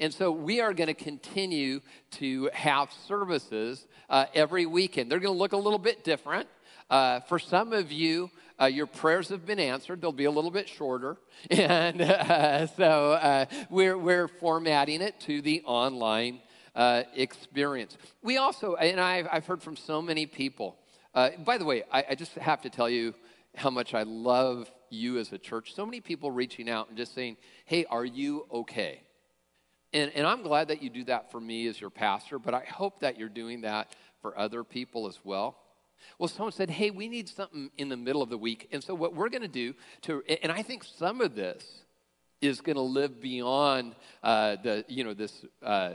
And 0.01 0.11
so 0.11 0.31
we 0.31 0.61
are 0.61 0.73
going 0.73 0.87
to 0.87 0.95
continue 0.95 1.79
to 2.13 2.49
have 2.53 2.91
services 3.07 3.85
uh, 4.09 4.25
every 4.33 4.65
weekend. 4.65 5.11
They're 5.11 5.19
going 5.19 5.35
to 5.35 5.39
look 5.39 5.53
a 5.53 5.57
little 5.57 5.77
bit 5.77 6.03
different. 6.03 6.49
Uh, 6.89 7.19
for 7.19 7.37
some 7.37 7.71
of 7.71 7.91
you, 7.91 8.31
uh, 8.59 8.65
your 8.65 8.87
prayers 8.87 9.29
have 9.29 9.45
been 9.45 9.59
answered. 9.59 10.01
They'll 10.01 10.11
be 10.11 10.25
a 10.25 10.31
little 10.31 10.49
bit 10.49 10.67
shorter. 10.67 11.17
And 11.51 12.01
uh, 12.01 12.65
so 12.65 13.11
uh, 13.11 13.45
we're, 13.69 13.95
we're 13.95 14.27
formatting 14.27 15.01
it 15.01 15.19
to 15.21 15.39
the 15.39 15.61
online 15.65 16.39
uh, 16.75 17.03
experience. 17.15 17.95
We 18.23 18.37
also, 18.37 18.73
and 18.73 18.99
I've, 18.99 19.27
I've 19.31 19.45
heard 19.45 19.61
from 19.61 19.75
so 19.75 20.01
many 20.01 20.25
people. 20.25 20.77
Uh, 21.13 21.29
by 21.45 21.59
the 21.59 21.65
way, 21.65 21.83
I, 21.91 22.05
I 22.09 22.15
just 22.15 22.33
have 22.33 22.63
to 22.63 22.71
tell 22.71 22.89
you 22.89 23.13
how 23.55 23.69
much 23.69 23.93
I 23.93 24.01
love 24.01 24.71
you 24.89 25.19
as 25.19 25.31
a 25.31 25.37
church. 25.37 25.75
So 25.75 25.85
many 25.85 26.01
people 26.01 26.31
reaching 26.31 26.71
out 26.71 26.89
and 26.89 26.97
just 26.97 27.13
saying, 27.13 27.37
hey, 27.65 27.85
are 27.85 28.05
you 28.05 28.47
okay? 28.51 29.01
And, 29.93 30.11
and 30.15 30.25
I'm 30.25 30.41
glad 30.41 30.69
that 30.69 30.81
you 30.81 30.89
do 30.89 31.03
that 31.05 31.31
for 31.31 31.39
me 31.39 31.67
as 31.67 31.79
your 31.79 31.89
pastor, 31.89 32.39
but 32.39 32.53
I 32.53 32.63
hope 32.63 32.99
that 33.01 33.19
you're 33.19 33.29
doing 33.29 33.61
that 33.61 33.93
for 34.21 34.37
other 34.37 34.63
people 34.63 35.07
as 35.07 35.19
well. 35.23 35.57
Well, 36.17 36.27
someone 36.27 36.51
said, 36.51 36.69
hey, 36.69 36.89
we 36.91 37.07
need 37.07 37.29
something 37.29 37.69
in 37.77 37.89
the 37.89 37.97
middle 37.97 38.21
of 38.21 38.29
the 38.29 38.37
week. 38.37 38.69
And 38.71 38.83
so, 38.83 38.95
what 38.95 39.15
we're 39.15 39.29
going 39.29 39.41
to 39.43 39.47
do, 39.47 39.73
to, 40.03 40.23
and 40.41 40.51
I 40.51 40.63
think 40.63 40.83
some 40.83 41.21
of 41.21 41.35
this 41.35 41.63
is 42.41 42.59
going 42.59 42.75
to 42.75 42.81
live 42.81 43.21
beyond 43.21 43.95
uh, 44.23 44.55
the, 44.63 44.83
you 44.87 45.03
know, 45.03 45.13
this 45.13 45.45
uh, 45.61 45.91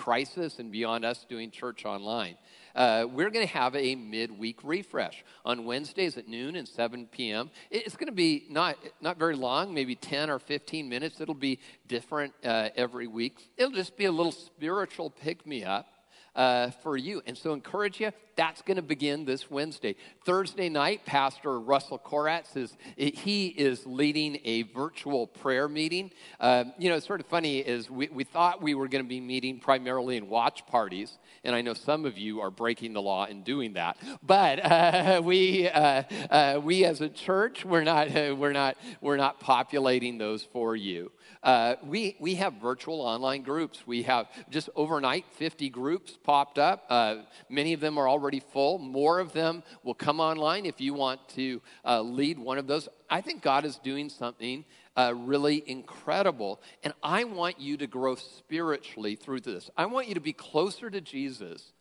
crisis 0.00 0.58
and 0.58 0.72
beyond 0.72 1.04
us 1.04 1.26
doing 1.28 1.50
church 1.50 1.84
online. 1.84 2.34
Uh, 2.74 3.04
we're 3.12 3.28
going 3.28 3.46
to 3.46 3.52
have 3.52 3.76
a 3.76 3.94
midweek 3.94 4.58
refresh 4.64 5.22
on 5.44 5.66
Wednesdays 5.66 6.16
at 6.16 6.26
noon 6.26 6.56
and 6.56 6.66
7 6.66 7.06
p.m. 7.12 7.50
It's 7.70 7.96
going 7.96 8.06
to 8.06 8.12
be 8.12 8.46
not, 8.48 8.78
not 9.02 9.18
very 9.18 9.36
long, 9.36 9.74
maybe 9.74 9.94
10 9.94 10.30
or 10.30 10.38
15 10.38 10.88
minutes. 10.88 11.20
It'll 11.20 11.34
be 11.34 11.58
different 11.86 12.32
uh, 12.42 12.70
every 12.76 13.08
week. 13.08 13.50
It'll 13.58 13.72
just 13.72 13.98
be 13.98 14.06
a 14.06 14.12
little 14.12 14.32
spiritual 14.32 15.10
pick 15.10 15.46
me 15.46 15.64
up 15.64 15.86
uh, 16.34 16.70
for 16.82 16.96
you. 16.96 17.20
And 17.26 17.36
so, 17.36 17.52
encourage 17.52 18.00
you. 18.00 18.10
That's 18.40 18.62
going 18.62 18.76
to 18.76 18.82
begin 18.82 19.26
this 19.26 19.50
Wednesday. 19.50 19.96
Thursday 20.24 20.70
night, 20.70 21.04
Pastor 21.04 21.60
Russell 21.60 21.98
Koratz 21.98 22.56
is 22.56 22.74
he 22.96 23.48
is 23.48 23.84
leading 23.84 24.38
a 24.46 24.62
virtual 24.62 25.26
prayer 25.26 25.68
meeting. 25.68 26.10
Um, 26.40 26.72
you 26.78 26.88
know, 26.88 26.96
it's 26.96 27.06
sort 27.06 27.20
of 27.20 27.26
funny 27.26 27.58
is 27.58 27.90
we, 27.90 28.08
we 28.08 28.24
thought 28.24 28.62
we 28.62 28.74
were 28.74 28.88
going 28.88 29.04
to 29.04 29.08
be 29.08 29.20
meeting 29.20 29.60
primarily 29.60 30.16
in 30.16 30.30
watch 30.30 30.66
parties, 30.66 31.18
and 31.44 31.54
I 31.54 31.60
know 31.60 31.74
some 31.74 32.06
of 32.06 32.16
you 32.16 32.40
are 32.40 32.50
breaking 32.50 32.94
the 32.94 33.02
law 33.02 33.26
in 33.26 33.42
doing 33.42 33.74
that. 33.74 33.98
But 34.22 34.64
uh, 34.64 35.20
we 35.22 35.68
uh, 35.68 36.04
uh 36.30 36.60
we 36.64 36.86
as 36.86 37.02
a 37.02 37.10
church 37.10 37.66
we're 37.66 37.84
not 37.84 38.10
we're 38.10 38.54
not 38.54 38.78
we're 39.02 39.18
not 39.18 39.40
populating 39.40 40.16
those 40.16 40.44
for 40.44 40.74
you. 40.74 41.12
Uh, 41.42 41.76
we, 41.82 42.16
we 42.20 42.34
have 42.34 42.54
virtual 42.54 43.00
online 43.00 43.42
groups. 43.42 43.86
We 43.86 44.02
have 44.02 44.26
just 44.50 44.68
overnight 44.76 45.24
50 45.32 45.70
groups 45.70 46.18
popped 46.22 46.58
up. 46.58 46.84
Uh, 46.90 47.16
many 47.48 47.72
of 47.72 47.80
them 47.80 47.96
are 47.96 48.08
already 48.08 48.29
full. 48.38 48.78
More 48.78 49.18
of 49.18 49.32
them 49.32 49.64
will 49.82 49.94
come 49.94 50.20
online 50.20 50.66
if 50.66 50.80
you 50.80 50.94
want 50.94 51.28
to 51.30 51.60
uh, 51.84 52.02
lead 52.02 52.38
one 52.38 52.58
of 52.58 52.68
those. 52.68 52.88
I 53.08 53.20
think 53.20 53.42
God 53.42 53.64
is 53.64 53.76
doing 53.78 54.08
something 54.08 54.64
uh, 54.96 55.14
really 55.16 55.64
incredible. 55.66 56.60
And 56.84 56.94
I 57.02 57.24
want 57.24 57.60
you 57.60 57.76
to 57.78 57.88
grow 57.88 58.14
spiritually 58.14 59.16
through 59.16 59.40
this. 59.40 59.68
I 59.76 59.86
want 59.86 60.06
you 60.06 60.14
to 60.14 60.20
be 60.20 60.32
closer 60.32 60.90
to 60.90 61.00
Jesus 61.00 61.72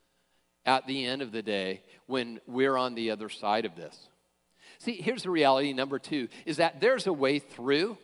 at 0.66 0.88
the 0.88 1.06
end 1.06 1.22
of 1.22 1.32
the 1.32 1.44
day 1.44 1.84
when 2.08 2.40
we're 2.48 2.78
on 2.78 2.96
the 2.96 3.12
other 3.12 3.30
side 3.30 3.66
of 3.66 3.76
this. 3.76 4.10
See, 4.80 5.02
here's 5.02 5.24
the 5.24 5.30
reality 5.30 5.74
number 5.74 6.00
two 6.00 6.30
is 6.46 6.58
that 6.58 6.80
there's 6.80 7.06
a 7.06 7.14
way 7.14 7.40
through 7.40 7.98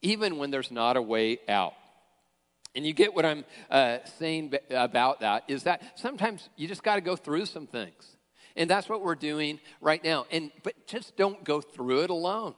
even 0.00 0.38
when 0.38 0.50
there's 0.50 0.70
not 0.70 0.96
a 0.96 1.02
way 1.02 1.38
out. 1.48 1.74
And 2.74 2.86
you 2.86 2.92
get 2.92 3.14
what 3.14 3.24
I'm 3.24 3.44
uh, 3.70 3.98
saying 4.18 4.54
about 4.70 5.20
that 5.20 5.44
is 5.48 5.64
that 5.64 5.98
sometimes 5.98 6.48
you 6.56 6.68
just 6.68 6.82
got 6.82 6.96
to 6.96 7.00
go 7.00 7.16
through 7.16 7.46
some 7.46 7.66
things. 7.66 8.16
And 8.56 8.68
that's 8.68 8.88
what 8.88 9.02
we're 9.02 9.14
doing 9.14 9.60
right 9.80 10.02
now. 10.02 10.26
And 10.30 10.50
but 10.62 10.86
just 10.86 11.16
don't 11.16 11.44
go 11.44 11.60
through 11.60 12.02
it 12.02 12.10
alone. 12.10 12.54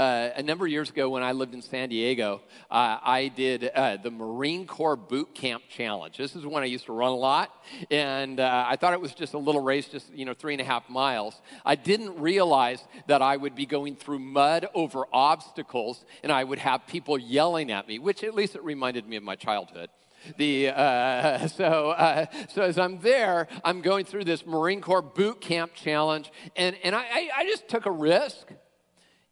Uh, 0.00 0.32
a 0.36 0.42
number 0.42 0.64
of 0.64 0.72
years 0.72 0.88
ago, 0.88 1.10
when 1.10 1.22
I 1.22 1.32
lived 1.32 1.52
in 1.52 1.60
San 1.60 1.90
Diego, 1.90 2.40
uh, 2.70 2.96
I 3.02 3.28
did 3.28 3.64
uh, 3.64 3.98
the 3.98 4.10
Marine 4.10 4.66
Corps 4.66 4.96
Boot 4.96 5.34
Camp 5.34 5.62
Challenge. 5.68 6.16
This 6.16 6.34
is 6.34 6.46
one 6.46 6.62
I 6.62 6.66
used 6.66 6.86
to 6.86 6.94
run 6.94 7.12
a 7.12 7.16
lot, 7.16 7.54
and 7.90 8.40
uh, 8.40 8.64
I 8.66 8.76
thought 8.76 8.94
it 8.94 9.00
was 9.02 9.12
just 9.12 9.34
a 9.34 9.38
little 9.38 9.60
race, 9.60 9.88
just 9.88 10.10
you 10.14 10.24
know, 10.24 10.32
three 10.32 10.54
and 10.54 10.60
a 10.62 10.64
half 10.64 10.88
miles. 10.88 11.42
I 11.66 11.74
didn't 11.74 12.18
realize 12.18 12.82
that 13.08 13.20
I 13.20 13.36
would 13.36 13.54
be 13.54 13.66
going 13.66 13.94
through 13.94 14.20
mud 14.20 14.68
over 14.72 15.04
obstacles, 15.12 16.02
and 16.22 16.32
I 16.32 16.44
would 16.44 16.60
have 16.60 16.86
people 16.86 17.18
yelling 17.18 17.70
at 17.70 17.86
me, 17.86 17.98
which 17.98 18.24
at 18.24 18.34
least 18.34 18.54
it 18.54 18.64
reminded 18.64 19.06
me 19.06 19.16
of 19.16 19.22
my 19.22 19.36
childhood. 19.36 19.90
The, 20.38 20.68
uh, 20.68 21.46
so, 21.48 21.90
uh, 21.90 22.24
so 22.48 22.62
as 22.62 22.78
I'm 22.78 23.00
there, 23.00 23.48
I'm 23.62 23.82
going 23.82 24.06
through 24.06 24.24
this 24.24 24.46
Marine 24.46 24.80
Corps 24.80 25.02
boot 25.02 25.42
camp 25.42 25.74
challenge, 25.74 26.32
and, 26.56 26.74
and 26.82 26.94
I, 26.94 27.28
I 27.36 27.44
just 27.44 27.68
took 27.68 27.84
a 27.84 27.90
risk. 27.90 28.46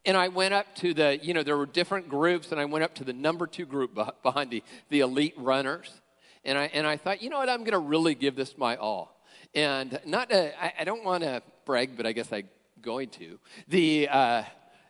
And 0.05 0.15
I 0.15 0.29
went 0.29 0.53
up 0.53 0.75
to 0.77 0.93
the, 0.93 1.19
you 1.21 1.33
know, 1.33 1.43
there 1.43 1.57
were 1.57 1.65
different 1.65 2.09
groups, 2.09 2.51
and 2.51 2.59
I 2.59 2.65
went 2.65 2.83
up 2.83 2.95
to 2.95 3.03
the 3.03 3.13
number 3.13 3.47
two 3.47 3.65
group 3.65 3.97
behind 4.23 4.49
the, 4.49 4.63
the 4.89 5.01
elite 5.01 5.35
runners. 5.37 6.01
And 6.45 6.57
I, 6.57 6.65
and 6.73 6.87
I 6.87 6.97
thought, 6.97 7.21
you 7.21 7.29
know 7.29 7.37
what, 7.39 7.49
I'm 7.49 7.59
going 7.59 7.71
to 7.71 7.79
really 7.79 8.15
give 8.15 8.35
this 8.35 8.57
my 8.57 8.77
all. 8.77 9.21
And 9.53 9.99
not, 10.05 10.31
uh, 10.31 10.49
I, 10.59 10.73
I, 10.79 10.83
don't 10.83 11.03
want 11.03 11.23
to 11.23 11.41
brag, 11.65 11.97
but 11.97 12.05
I 12.05 12.11
guess 12.11 12.31
I'm 12.31 12.47
going 12.81 13.09
to. 13.09 13.39
The, 13.67 14.07
uh, 14.09 14.43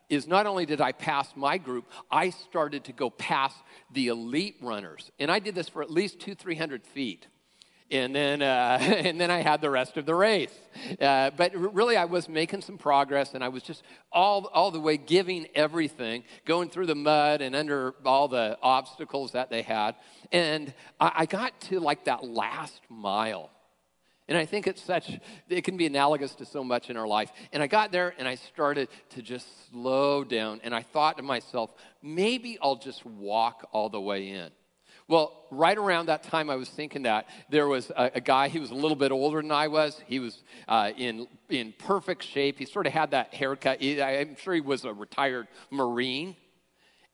is 0.10 0.28
not 0.28 0.48
only 0.48 0.66
did 0.66 0.82
I 0.82 0.92
pass 0.92 1.36
my 1.36 1.58
group, 1.58 1.86
I 2.12 2.32
started 2.32 2.84
to 2.86 2.94
go 2.94 3.10
past 3.10 3.56
the 3.92 4.08
elite 4.08 4.58
runners. 4.62 5.12
And 5.20 5.32
I 5.32 5.40
did 5.40 5.56
this 5.56 5.70
for 5.70 5.82
at 5.82 5.92
least 5.92 6.20
two, 6.20 6.36
300 6.36 6.86
feet 6.86 7.28
and 7.92 8.16
then 8.16 8.42
uh, 8.42 8.78
and 8.82 9.20
then 9.20 9.32
I 9.32 9.42
had 9.42 9.62
the 9.62 9.70
rest 9.70 9.98
of 9.98 10.06
the 10.06 10.16
race. 10.16 10.54
Uh, 11.00 11.32
but 11.36 11.56
really, 11.56 11.98
I 11.98 12.06
was 12.06 12.30
making 12.30 12.62
some 12.62 12.78
progress, 12.78 13.34
and 13.34 13.44
I 13.44 13.50
was 13.50 13.64
just 13.64 13.84
all 14.12 14.46
all 14.46 14.72
the 14.72 14.80
way 14.80 14.98
giving 14.98 15.48
everything, 15.56 16.24
going 16.46 16.70
through 16.70 16.88
the 16.88 16.96
mud 16.96 17.42
and 17.42 17.56
under 17.56 17.96
all 18.06 18.28
the 18.28 18.58
obstacles 18.62 19.34
that 19.34 19.50
they 19.50 19.62
had. 19.62 19.96
And 20.32 20.74
I, 21.00 21.12
I 21.18 21.26
got 21.26 21.60
to 21.62 21.80
like 21.80 22.06
that 22.06 22.24
last 22.24 22.82
mile. 22.90 23.50
And 24.30 24.38
I 24.38 24.46
think 24.46 24.68
it's 24.68 24.82
such, 24.84 25.20
it 25.50 25.64
can 25.64 25.76
be 25.76 25.88
analogous 25.88 26.36
to 26.36 26.46
so 26.46 26.64
much 26.64 26.92
in 26.92 26.98
our 26.98 27.08
life. 27.08 27.32
And 27.52 27.64
I 27.64 27.68
got 27.68 27.92
there 27.92 28.14
and 28.20 28.28
I 28.28 28.36
started 28.36 28.88
to 29.10 29.24
just 29.24 29.48
slow 29.72 30.24
down. 30.24 30.62
And 30.64 30.74
I 30.76 30.84
thought 30.84 31.18
to 31.18 31.24
myself, 31.24 31.72
maybe 32.04 32.60
I'll 32.62 32.76
just 32.76 33.04
walk 33.08 33.68
all 33.72 33.90
the 33.90 34.00
way 34.00 34.30
in. 34.30 34.52
Well, 35.10 35.48
right 35.50 35.76
around 35.76 36.06
that 36.06 36.22
time 36.22 36.52
I 36.52 36.56
was 36.56 36.70
thinking 36.70 37.02
that, 37.02 37.28
there 37.50 37.68
was 37.68 37.90
a, 37.90 38.12
a 38.14 38.22
guy, 38.22 38.48
he 38.48 38.60
was 38.60 38.70
a 38.70 38.76
little 38.76 38.96
bit 38.96 39.12
older 39.12 39.42
than 39.42 39.52
I 39.52 39.68
was. 39.68 40.00
He 40.06 40.20
was 40.20 40.44
uh, 40.68 40.92
in, 40.96 41.28
in 41.50 41.74
perfect 41.80 42.24
shape. 42.24 42.60
He 42.60 42.66
sort 42.66 42.86
of 42.86 42.94
had 42.94 43.10
that 43.12 43.34
haircut. 43.34 43.82
He, 43.82 44.00
I'm 44.00 44.36
sure 44.36 44.54
he 44.54 44.62
was 44.62 44.86
a 44.86 44.94
retired 44.94 45.48
Marine. 45.72 46.36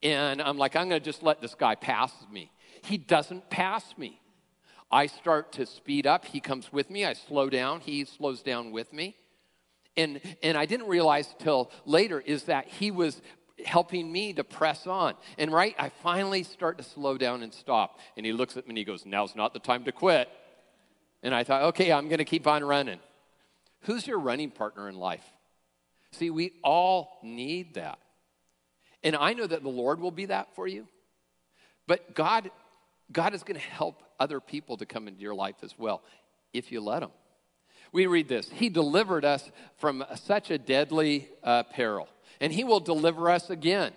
And 0.02 0.42
I'm 0.42 0.58
like, 0.58 0.76
I'm 0.76 0.90
going 0.90 1.00
to 1.00 1.04
just 1.04 1.22
let 1.22 1.40
this 1.40 1.54
guy 1.54 1.74
pass 1.74 2.12
me. 2.30 2.52
He 2.84 2.98
doesn't 2.98 3.48
pass 3.48 3.96
me. 3.96 4.20
I 4.90 5.06
start 5.06 5.52
to 5.52 5.64
speed 5.64 6.06
up. 6.06 6.26
He 6.26 6.38
comes 6.38 6.70
with 6.70 6.90
me. 6.90 7.06
I 7.06 7.14
slow 7.14 7.48
down. 7.48 7.80
He 7.80 8.04
slows 8.04 8.42
down 8.42 8.72
with 8.72 8.92
me. 8.92 9.16
And, 9.96 10.20
and 10.42 10.58
I 10.58 10.66
didn't 10.66 10.88
realize 10.88 11.34
till 11.38 11.70
later 11.86 12.20
is 12.20 12.44
that 12.44 12.68
he 12.68 12.90
was 12.90 13.22
helping 13.64 14.10
me 14.10 14.32
to 14.34 14.44
press 14.44 14.86
on. 14.86 15.14
And 15.38 15.52
right, 15.52 15.74
I 15.78 15.88
finally 15.88 16.42
start 16.42 16.78
to 16.78 16.84
slow 16.84 17.16
down 17.16 17.42
and 17.42 17.52
stop. 17.52 17.98
And 18.16 18.26
he 18.26 18.32
looks 18.32 18.56
at 18.56 18.66
me 18.66 18.70
and 18.70 18.78
he 18.78 18.84
goes, 18.84 19.06
Now's 19.06 19.34
not 19.34 19.52
the 19.52 19.58
time 19.58 19.84
to 19.84 19.92
quit. 19.92 20.28
And 21.22 21.34
I 21.34 21.44
thought, 21.44 21.62
okay, 21.64 21.92
I'm 21.92 22.08
going 22.08 22.18
to 22.18 22.24
keep 22.24 22.46
on 22.46 22.62
running. 22.64 23.00
Who's 23.82 24.06
your 24.06 24.18
running 24.18 24.50
partner 24.50 24.88
in 24.88 24.96
life? 24.96 25.24
See, 26.12 26.30
we 26.30 26.52
all 26.62 27.18
need 27.22 27.74
that. 27.74 27.98
And 29.02 29.16
I 29.16 29.32
know 29.32 29.46
that 29.46 29.62
the 29.62 29.68
Lord 29.68 30.00
will 30.00 30.10
be 30.10 30.26
that 30.26 30.54
for 30.54 30.66
you. 30.66 30.86
But 31.86 32.14
God, 32.14 32.50
God 33.12 33.34
is 33.34 33.42
going 33.42 33.58
to 33.58 33.66
help 33.66 34.02
other 34.18 34.40
people 34.40 34.76
to 34.78 34.86
come 34.86 35.08
into 35.08 35.20
your 35.20 35.34
life 35.34 35.56
as 35.62 35.78
well 35.78 36.02
if 36.52 36.72
you 36.72 36.80
let 36.80 37.02
Him. 37.02 37.10
We 37.92 38.06
read 38.06 38.28
this 38.28 38.50
He 38.50 38.68
delivered 38.68 39.24
us 39.24 39.50
from 39.78 40.04
such 40.16 40.50
a 40.50 40.58
deadly 40.58 41.28
uh, 41.42 41.64
peril 41.64 42.08
and 42.40 42.52
he 42.52 42.64
will 42.64 42.80
deliver 42.80 43.30
us 43.30 43.50
again. 43.50 43.92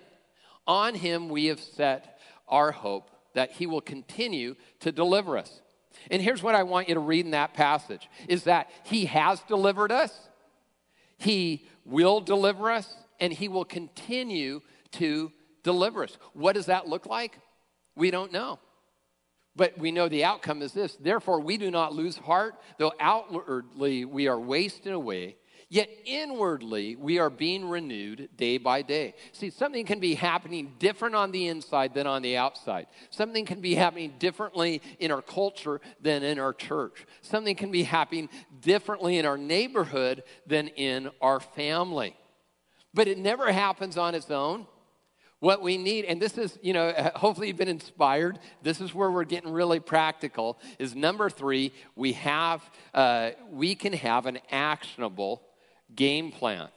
On 0.68 0.96
him 0.96 1.30
we 1.30 1.46
have 1.46 1.60
set 1.60 2.20
our 2.48 2.72
hope 2.72 3.10
that 3.34 3.52
he 3.52 3.66
will 3.66 3.82
continue 3.82 4.56
to 4.80 4.92
deliver 4.92 5.38
us. 5.38 5.62
And 6.10 6.22
here's 6.22 6.44
what 6.44 6.56
I 6.56 6.64
want 6.64 6.88
you 6.88 6.96
to 6.96 7.00
read 7.00 7.26
in 7.26 7.32
that 7.32 7.54
passage 7.54 8.10
is 8.28 8.44
that 8.44 8.70
he 8.84 9.06
has 9.06 9.42
delivered 9.42 9.92
us, 9.92 10.18
he 11.18 11.68
will 11.86 12.22
deliver 12.22 12.72
us, 12.72 12.94
and 13.20 13.34
he 13.34 13.48
will 13.48 13.66
continue 13.66 14.62
to 14.92 15.32
deliver 15.64 16.04
us. 16.04 16.18
What 16.34 16.54
does 16.54 16.68
that 16.68 16.88
look 16.88 17.06
like? 17.06 17.40
We 17.96 18.12
don't 18.12 18.32
know. 18.32 18.60
But 19.56 19.78
we 19.78 19.92
know 19.92 20.08
the 20.08 20.24
outcome 20.24 20.62
is 20.62 20.72
this. 20.72 20.96
Therefore, 20.96 21.42
we 21.42 21.58
do 21.58 21.70
not 21.70 21.94
lose 21.94 22.16
heart, 22.16 22.56
though 22.78 22.94
outwardly 23.00 24.06
we 24.06 24.28
are 24.28 24.40
wasting 24.40 24.94
away. 24.94 25.36
Yet 25.72 25.88
inwardly, 26.04 26.96
we 26.96 27.20
are 27.20 27.30
being 27.30 27.70
renewed 27.70 28.30
day 28.36 28.58
by 28.58 28.82
day. 28.82 29.14
See, 29.34 29.52
something 29.52 29.86
can 29.86 30.00
be 30.00 30.16
happening 30.16 30.74
different 30.80 31.14
on 31.14 31.32
the 31.32 31.48
inside 31.48 31.94
than 31.94 32.08
on 32.08 32.24
the 32.24 32.38
outside. 32.38 32.88
Something 33.12 33.46
can 33.46 33.62
be 33.62 33.76
happening 33.76 34.16
differently 34.18 34.82
in 34.98 35.12
our 35.12 35.22
culture 35.22 35.80
than 36.02 36.24
in 36.24 36.40
our 36.40 36.54
church. 36.54 37.06
Something 37.22 37.56
can 37.56 37.70
be 37.70 37.84
happening 37.84 38.30
differently 38.62 39.20
in 39.20 39.28
our 39.28 39.38
neighborhood 39.38 40.24
than 40.48 40.70
in 40.70 41.12
our 41.22 41.40
family. 41.40 42.18
But 42.92 43.08
it 43.08 43.20
never 43.20 43.52
happens 43.52 43.96
on 43.96 44.16
its 44.16 44.32
own. 44.32 44.66
What 45.40 45.62
we 45.62 45.78
need, 45.78 46.06
and 46.06 46.20
this 46.20 46.38
is, 46.40 46.58
you 46.64 46.74
know, 46.74 46.92
hopefully 47.16 47.48
you've 47.48 47.58
been 47.58 47.68
inspired. 47.68 48.40
This 48.64 48.82
is 48.82 48.96
where 48.96 49.12
we're 49.12 49.24
getting 49.24 49.52
really 49.52 49.80
practical. 49.80 50.58
Is 50.80 50.96
number 50.96 51.30
three, 51.30 51.74
we 51.96 52.14
have, 52.14 52.68
uh, 52.94 53.32
we 53.52 53.76
can 53.76 53.94
have 53.94 54.26
an 54.26 54.40
actionable 54.52 55.44
game 55.96 56.32
plan. 56.32 56.70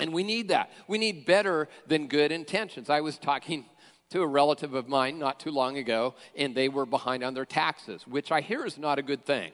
And 0.00 0.12
we 0.12 0.22
need 0.22 0.48
that. 0.48 0.70
We 0.88 0.98
need 0.98 1.24
better 1.24 1.68
than 1.86 2.08
good 2.08 2.32
intentions. 2.32 2.90
I 2.90 3.00
was 3.00 3.18
talking 3.18 3.64
to 4.10 4.22
a 4.22 4.26
relative 4.26 4.74
of 4.74 4.86
mine 4.86 5.18
not 5.18 5.40
too 5.40 5.50
long 5.50 5.78
ago, 5.78 6.14
and 6.36 6.54
they 6.54 6.68
were 6.68 6.86
behind 6.86 7.24
on 7.24 7.34
their 7.34 7.44
taxes, 7.44 8.06
which 8.06 8.30
I 8.30 8.40
hear 8.40 8.64
is 8.64 8.78
not 8.78 8.98
a 8.98 9.02
good 9.02 9.24
thing. 9.24 9.50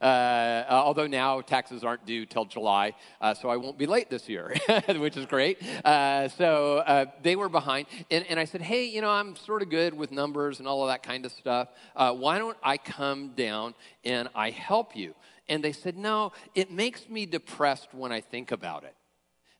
Uh, 0.00 0.62
although 0.68 1.08
now 1.08 1.40
taxes 1.40 1.82
aren't 1.82 2.06
due 2.06 2.24
till 2.24 2.44
July, 2.44 2.92
uh, 3.20 3.34
so 3.34 3.48
I 3.48 3.56
won't 3.56 3.76
be 3.76 3.86
late 3.86 4.10
this 4.10 4.28
year, 4.28 4.54
which 4.88 5.16
is 5.16 5.26
great. 5.26 5.58
Uh, 5.84 6.28
so 6.28 6.78
uh, 6.78 7.06
they 7.22 7.34
were 7.34 7.48
behind, 7.48 7.88
and, 8.08 8.24
and, 8.28 8.38
I 8.38 8.44
said, 8.44 8.60
Hey, 8.60 8.84
you 8.84 9.00
know, 9.00 9.10
I'm 9.10 9.34
sort 9.34 9.62
of 9.62 9.70
good 9.70 9.94
with 9.94 10.12
numbers 10.12 10.60
and 10.60 10.68
all 10.68 10.82
of 10.82 10.88
that 10.90 11.02
kind 11.02 11.24
of 11.24 11.32
stuff. 11.32 11.68
Uh, 11.96 12.12
why 12.12 12.38
don't 12.38 12.56
I 12.62 12.76
come 12.76 13.30
down 13.30 13.74
and 14.04 14.28
I 14.34 14.50
help 14.50 14.94
you? 14.94 15.14
And 15.48 15.62
they 15.62 15.72
said, 15.72 15.96
No, 15.96 16.32
it 16.54 16.70
makes 16.70 17.08
me 17.08 17.26
depressed 17.26 17.88
when 17.92 18.12
I 18.12 18.20
think 18.20 18.52
about 18.52 18.84
it. 18.84 18.94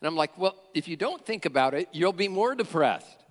And 0.00 0.09
I'm 0.09 0.17
like, 0.17 0.37
Well, 0.38 0.57
if 0.75 0.88
you 0.88 0.97
don't 0.97 1.25
think 1.25 1.45
about 1.45 1.75
it, 1.75 1.88
you'll 1.93 2.12
be 2.12 2.29
more 2.29 2.55
depressed. 2.55 3.25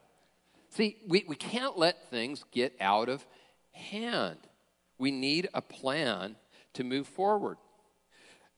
See, 0.70 0.98
we, 1.08 1.24
we 1.28 1.36
can't 1.36 1.78
let 1.78 2.10
things 2.10 2.44
get 2.52 2.76
out 2.80 3.10
of 3.10 3.26
hand. 3.72 4.38
We 4.98 5.12
need 5.12 5.50
a 5.54 5.62
plan 5.62 6.36
to 6.74 6.84
move 6.84 7.08
forward. 7.08 7.58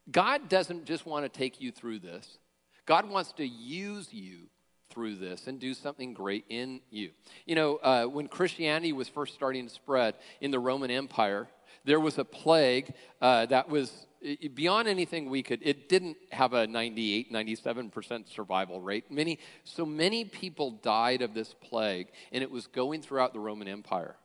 God 0.09 0.49
doesn't 0.49 0.85
just 0.85 1.05
want 1.05 1.25
to 1.25 1.29
take 1.29 1.59
you 1.59 1.71
through 1.71 1.99
this, 1.99 2.37
God 2.85 3.09
wants 3.09 3.31
to 3.33 3.45
use 3.45 4.13
you 4.13 4.47
through 4.91 5.15
this 5.15 5.47
and 5.47 5.59
do 5.59 5.73
something 5.73 6.13
great 6.13 6.45
in 6.47 6.79
you. 6.89 7.09
You 7.45 7.55
know, 7.55 7.75
uh, 7.77 8.05
when 8.05 8.27
Christianity 8.27 8.93
was 8.93 9.09
first 9.09 9.33
starting 9.33 9.67
to 9.67 9.73
spread 9.73 10.15
in 10.39 10.51
the 10.51 10.59
Roman 10.59 10.91
Empire, 10.91 11.47
there 11.85 11.99
was 11.99 12.17
a 12.17 12.25
plague 12.25 12.93
uh, 13.21 13.45
that 13.45 13.69
was 13.69 14.07
beyond 14.55 14.87
anything 14.87 15.29
we 15.29 15.43
could 15.43 15.59
it 15.61 15.87
didn't 15.87 16.17
have 16.31 16.53
a 16.53 16.65
98 16.65 17.31
97% 17.31 18.27
survival 18.27 18.81
rate. 18.81 19.11
Many 19.11 19.39
so 19.63 19.85
many 19.85 20.25
people 20.25 20.71
died 20.71 21.21
of 21.21 21.33
this 21.33 21.53
plague 21.53 22.07
and 22.31 22.43
it 22.43 22.49
was 22.49 22.67
going 22.67 23.01
throughout 23.01 23.33
the 23.33 23.39
roman 23.39 23.67
empire. 23.67 24.15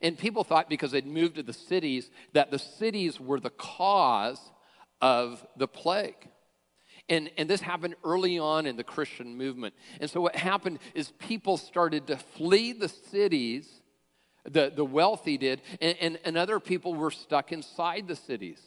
And 0.00 0.16
people 0.16 0.44
thought 0.44 0.68
because 0.68 0.92
they'd 0.92 1.06
moved 1.06 1.34
to 1.36 1.42
the 1.42 1.52
cities 1.52 2.10
that 2.32 2.50
the 2.50 2.58
cities 2.58 3.20
were 3.20 3.40
the 3.40 3.50
cause 3.50 4.40
of 5.00 5.44
the 5.56 5.66
plague. 5.66 6.28
And, 7.08 7.30
and 7.36 7.50
this 7.50 7.60
happened 7.60 7.96
early 8.04 8.38
on 8.38 8.64
in 8.64 8.76
the 8.76 8.84
christian 8.84 9.36
movement. 9.36 9.74
And 10.00 10.08
so 10.08 10.20
what 10.20 10.36
happened 10.36 10.78
is 10.94 11.10
people 11.18 11.56
started 11.58 12.06
to 12.06 12.16
flee 12.16 12.72
the 12.72 12.88
cities 12.88 13.81
the, 14.44 14.72
the 14.74 14.84
wealthy 14.84 15.38
did, 15.38 15.62
and, 15.80 15.96
and, 16.00 16.18
and 16.24 16.36
other 16.36 16.60
people 16.60 16.94
were 16.94 17.10
stuck 17.10 17.52
inside 17.52 18.08
the 18.08 18.16
cities. 18.16 18.60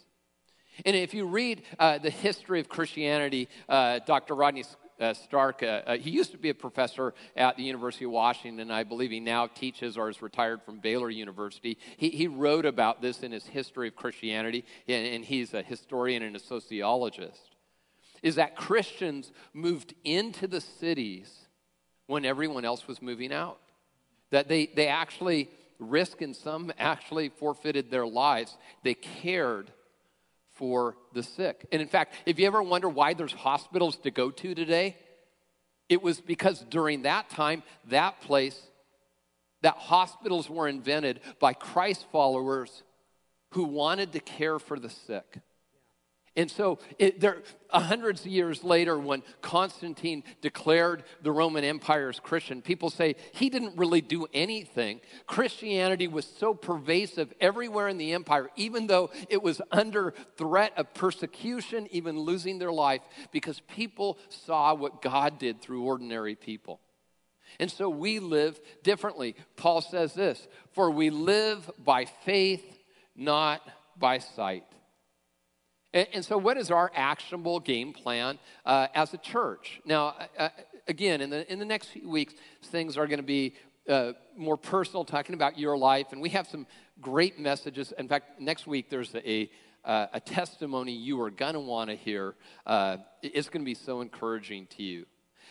And 0.85 0.95
if 0.95 1.13
you 1.13 1.25
read 1.25 1.63
uh, 1.79 1.99
the 1.99 2.09
history 2.09 2.59
of 2.59 2.67
Christianity, 2.67 3.47
uh, 3.69 3.99
Dr. 4.05 4.35
Rodney 4.35 4.65
uh, 4.99 5.13
Stark, 5.13 5.63
uh, 5.63 5.65
uh, 5.65 5.97
he 5.97 6.09
used 6.09 6.31
to 6.31 6.37
be 6.37 6.49
a 6.49 6.53
professor 6.53 7.13
at 7.35 7.57
the 7.57 7.63
University 7.63 8.05
of 8.05 8.11
Washington. 8.11 8.71
I 8.71 8.83
believe 8.83 9.11
he 9.11 9.19
now 9.19 9.47
teaches 9.47 9.97
or 9.97 10.09
is 10.09 10.21
retired 10.21 10.61
from 10.63 10.79
Baylor 10.79 11.09
University. 11.09 11.77
He, 11.97 12.09
he 12.09 12.27
wrote 12.27 12.65
about 12.65 13.01
this 13.01 13.23
in 13.23 13.31
his 13.31 13.45
History 13.45 13.89
of 13.89 13.95
Christianity, 13.95 14.65
and, 14.87 15.07
and 15.07 15.25
he's 15.25 15.53
a 15.53 15.61
historian 15.61 16.23
and 16.23 16.35
a 16.35 16.39
sociologist. 16.39 17.55
Is 18.23 18.35
that 18.35 18.55
Christians 18.55 19.31
moved 19.53 19.93
into 20.03 20.47
the 20.47 20.61
cities 20.61 21.31
when 22.07 22.25
everyone 22.25 22.65
else 22.65 22.87
was 22.87 23.01
moving 23.01 23.31
out? 23.31 23.59
That 24.31 24.47
they, 24.47 24.65
they 24.67 24.87
actually 24.87 25.49
risk 25.79 26.21
and 26.21 26.35
some 26.35 26.71
actually 26.77 27.29
forfeited 27.29 27.89
their 27.89 28.07
lives. 28.07 28.57
They 28.83 28.93
cared 28.93 29.71
for 30.53 30.95
the 31.13 31.23
sick. 31.23 31.65
And 31.71 31.81
in 31.81 31.87
fact, 31.87 32.13
if 32.25 32.39
you 32.39 32.47
ever 32.47 32.63
wonder 32.63 32.89
why 32.89 33.13
there's 33.13 33.33
hospitals 33.33 33.97
to 33.97 34.11
go 34.11 34.31
to 34.31 34.55
today, 34.55 34.97
it 35.89 36.01
was 36.01 36.21
because 36.21 36.61
during 36.69 37.03
that 37.03 37.29
time, 37.29 37.63
that 37.89 38.21
place, 38.21 38.59
that 39.61 39.75
hospitals 39.75 40.49
were 40.49 40.67
invented 40.67 41.19
by 41.39 41.53
Christ 41.53 42.05
followers 42.11 42.83
who 43.51 43.65
wanted 43.65 44.13
to 44.13 44.19
care 44.19 44.59
for 44.59 44.79
the 44.79 44.89
sick. 44.89 45.39
And 46.37 46.51
so, 46.51 46.79
it, 46.99 47.21
there, 47.21 47.43
hundreds 47.69 48.21
of 48.21 48.27
years 48.27 48.61
later, 48.61 48.99
when 48.99 49.23
Constantine 49.41 50.23
declared 50.41 51.03
the 51.21 51.31
Roman 51.31 51.63
Empire 51.63 52.09
as 52.09 52.19
Christian, 52.19 52.61
people 52.61 52.89
say 52.89 53.15
he 53.31 53.49
didn't 53.49 53.77
really 53.77 54.01
do 54.01 54.27
anything. 54.33 54.99
Christianity 55.27 56.09
was 56.09 56.25
so 56.25 56.53
pervasive 56.53 57.33
everywhere 57.39 57.87
in 57.87 57.97
the 57.97 58.11
empire, 58.11 58.49
even 58.57 58.87
though 58.87 59.11
it 59.29 59.41
was 59.41 59.61
under 59.71 60.13
threat 60.35 60.73
of 60.75 60.93
persecution, 60.93 61.87
even 61.91 62.19
losing 62.19 62.59
their 62.59 62.73
life, 62.73 63.01
because 63.31 63.61
people 63.61 64.17
saw 64.27 64.73
what 64.73 65.01
God 65.01 65.39
did 65.39 65.61
through 65.61 65.83
ordinary 65.83 66.35
people. 66.35 66.81
And 67.61 67.71
so 67.71 67.87
we 67.87 68.19
live 68.19 68.59
differently. 68.83 69.35
Paul 69.55 69.79
says 69.79 70.13
this 70.13 70.47
For 70.73 70.91
we 70.91 71.09
live 71.09 71.71
by 71.79 72.05
faith, 72.05 72.65
not 73.15 73.61
by 73.97 74.17
sight. 74.19 74.65
And, 75.95 76.07
and 76.13 76.25
so, 76.25 76.37
what 76.37 76.57
is 76.57 76.69
our 76.69 76.91
actionable 76.93 77.59
game 77.59 77.93
plan 77.93 78.37
uh, 78.65 78.87
as 78.93 79.13
a 79.15 79.17
church? 79.17 79.81
Now, 79.85 80.07
uh, 80.07 80.25
uh, 80.37 80.49
again, 80.87 81.21
in 81.21 81.31
the, 81.31 81.51
in 81.51 81.57
the 81.57 81.65
next 81.65 81.87
few 81.87 82.07
weeks, 82.07 82.35
things 82.65 82.97
are 82.97 83.07
going 83.07 83.19
to 83.19 83.23
be 83.23 83.55
uh, 83.89 84.11
more 84.35 84.57
personal, 84.57 85.05
talking 85.05 85.33
about 85.33 85.57
your 85.57 85.77
life. 85.77 86.07
And 86.11 86.21
we 86.21 86.29
have 86.29 86.47
some 86.47 86.67
great 87.01 87.39
messages. 87.39 87.93
In 87.97 88.07
fact, 88.07 88.41
next 88.41 88.67
week, 88.67 88.89
there's 88.89 89.15
a, 89.15 89.49
uh, 89.85 90.07
a 90.13 90.19
testimony 90.19 90.91
you 90.91 91.19
are 91.21 91.31
going 91.31 91.53
to 91.53 91.59
want 91.61 91.89
to 91.89 91.95
hear. 91.95 92.35
Uh, 92.65 92.97
it's 93.23 93.47
going 93.47 93.61
to 93.61 93.65
be 93.65 93.73
so 93.73 94.01
encouraging 94.01 94.67
to 94.77 94.83
you. 94.83 95.05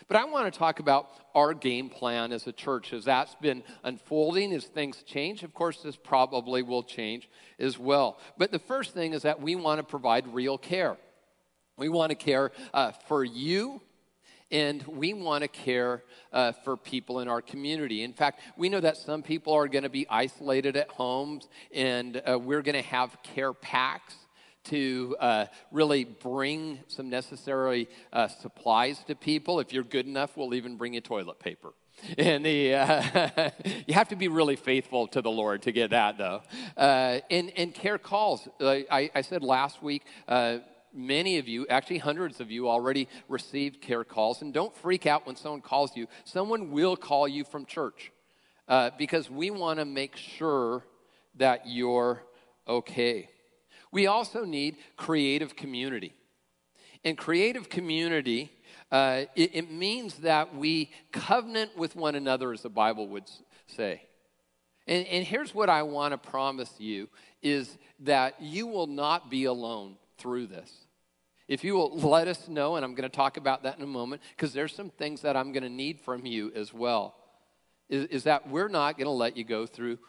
But 0.07 0.17
I 0.17 0.25
want 0.25 0.51
to 0.51 0.57
talk 0.57 0.79
about 0.79 1.09
our 1.33 1.53
game 1.53 1.89
plan 1.89 2.31
as 2.31 2.47
a 2.47 2.51
church 2.51 2.93
as 2.93 3.05
that's 3.05 3.35
been 3.35 3.63
unfolding, 3.83 4.53
as 4.53 4.65
things 4.65 5.03
change. 5.03 5.43
Of 5.43 5.53
course, 5.53 5.81
this 5.81 5.95
probably 5.95 6.61
will 6.61 6.83
change 6.83 7.29
as 7.59 7.79
well. 7.79 8.19
But 8.37 8.51
the 8.51 8.59
first 8.59 8.93
thing 8.93 9.13
is 9.13 9.23
that 9.23 9.41
we 9.41 9.55
want 9.55 9.79
to 9.79 9.83
provide 9.83 10.27
real 10.27 10.57
care. 10.57 10.97
We 11.77 11.89
want 11.89 12.11
to 12.11 12.15
care 12.15 12.51
uh, 12.73 12.91
for 13.07 13.23
you, 13.23 13.81
and 14.51 14.81
we 14.83 15.13
want 15.13 15.41
to 15.41 15.47
care 15.47 16.03
uh, 16.31 16.51
for 16.51 16.77
people 16.77 17.19
in 17.19 17.27
our 17.27 17.41
community. 17.41 18.03
In 18.03 18.13
fact, 18.13 18.41
we 18.55 18.69
know 18.69 18.79
that 18.79 18.97
some 18.97 19.21
people 19.21 19.53
are 19.53 19.67
going 19.67 19.83
to 19.83 19.89
be 19.89 20.07
isolated 20.09 20.77
at 20.77 20.89
homes, 20.89 21.49
and 21.73 22.21
uh, 22.25 22.39
we're 22.39 22.61
going 22.61 22.81
to 22.81 22.89
have 22.89 23.17
care 23.23 23.53
packs 23.53 24.15
to 24.65 25.15
uh, 25.19 25.45
really 25.71 26.03
bring 26.03 26.79
some 26.87 27.09
necessary 27.09 27.87
uh, 28.13 28.27
supplies 28.27 28.99
to 29.07 29.15
people. 29.15 29.59
If 29.59 29.73
you're 29.73 29.83
good 29.83 30.05
enough, 30.05 30.37
we'll 30.37 30.53
even 30.53 30.77
bring 30.77 30.93
you 30.93 31.01
toilet 31.01 31.39
paper. 31.39 31.73
And 32.17 32.45
the, 32.45 32.73
uh, 32.75 33.49
you 33.87 33.93
have 33.93 34.09
to 34.09 34.15
be 34.15 34.27
really 34.27 34.55
faithful 34.57 35.07
to 35.07 35.21
the 35.21 35.31
Lord 35.31 35.61
to 35.63 35.71
get 35.71 35.91
that, 35.91 36.17
though. 36.17 36.41
Uh, 36.75 37.19
and, 37.31 37.51
and 37.55 37.73
care 37.73 37.97
calls. 37.97 38.47
I, 38.59 39.09
I, 39.15 39.21
said 39.21 39.43
last 39.43 39.81
week, 39.81 40.03
uh, 40.27 40.57
many 40.93 41.37
of 41.37 41.47
you, 41.47 41.65
actually 41.67 41.99
hundreds 41.99 42.39
of 42.39 42.51
you, 42.51 42.69
already 42.69 43.07
received 43.29 43.81
care 43.81 44.03
calls. 44.03 44.41
And 44.41 44.53
don't 44.53 44.75
freak 44.75 45.05
out 45.05 45.25
when 45.25 45.35
someone 45.35 45.61
calls 45.61 45.95
you. 45.95 46.07
Someone 46.25 46.71
will 46.71 46.97
call 46.97 47.27
you 47.27 47.43
from 47.43 47.65
church 47.65 48.11
uh, 48.67 48.91
because 48.97 49.29
we 49.29 49.51
want 49.51 49.79
to 49.79 49.85
make 49.85 50.15
sure 50.15 50.83
that 51.35 51.61
you're 51.65 52.21
okay. 52.67 53.29
We 53.95 54.07
also 54.07 54.43
need 54.43 54.75
creative 54.97 55.55
community. 55.55 56.13
And 57.05 57.17
creative 57.17 57.69
community, 57.69 58.51
uh, 58.91 59.23
it, 59.37 59.55
it 59.55 59.71
means 59.71 60.15
that 60.15 60.53
we 60.53 60.91
covenant 61.13 61.77
with 61.77 61.95
one 61.95 62.15
another, 62.15 62.51
as 62.51 62.61
the 62.61 62.69
Bible 62.69 63.07
would 63.07 63.23
say. 63.67 64.01
And, 64.85 65.07
and 65.07 65.25
here's 65.25 65.55
what 65.55 65.69
I 65.69 65.83
want 65.83 66.11
to 66.11 66.17
promise 66.17 66.73
you 66.77 67.07
is 67.41 67.77
that 68.01 68.35
you 68.41 68.67
will 68.67 68.87
not 68.87 69.31
be 69.31 69.45
alone 69.45 69.95
through 70.17 70.47
this. 70.47 70.69
If 71.47 71.63
you 71.63 71.75
will 71.75 71.97
let 71.97 72.27
us 72.27 72.49
know, 72.49 72.75
and 72.75 72.83
I'm 72.83 72.95
going 72.95 73.09
to 73.09 73.15
talk 73.15 73.37
about 73.37 73.63
that 73.63 73.77
in 73.77 73.83
a 73.83 73.87
moment, 73.87 74.21
because 74.35 74.51
there's 74.51 74.75
some 74.75 74.89
things 74.89 75.21
that 75.21 75.37
I'm 75.37 75.53
going 75.53 75.63
to 75.63 75.69
need 75.69 76.01
from 76.01 76.25
you 76.25 76.51
as 76.53 76.73
well, 76.73 77.15
is, 77.87 78.07
is 78.07 78.23
that 78.25 78.49
we're 78.49 78.67
not 78.67 78.97
going 78.97 79.05
to 79.05 79.11
let 79.11 79.37
you 79.37 79.45
go 79.45 79.65
through 79.65 79.99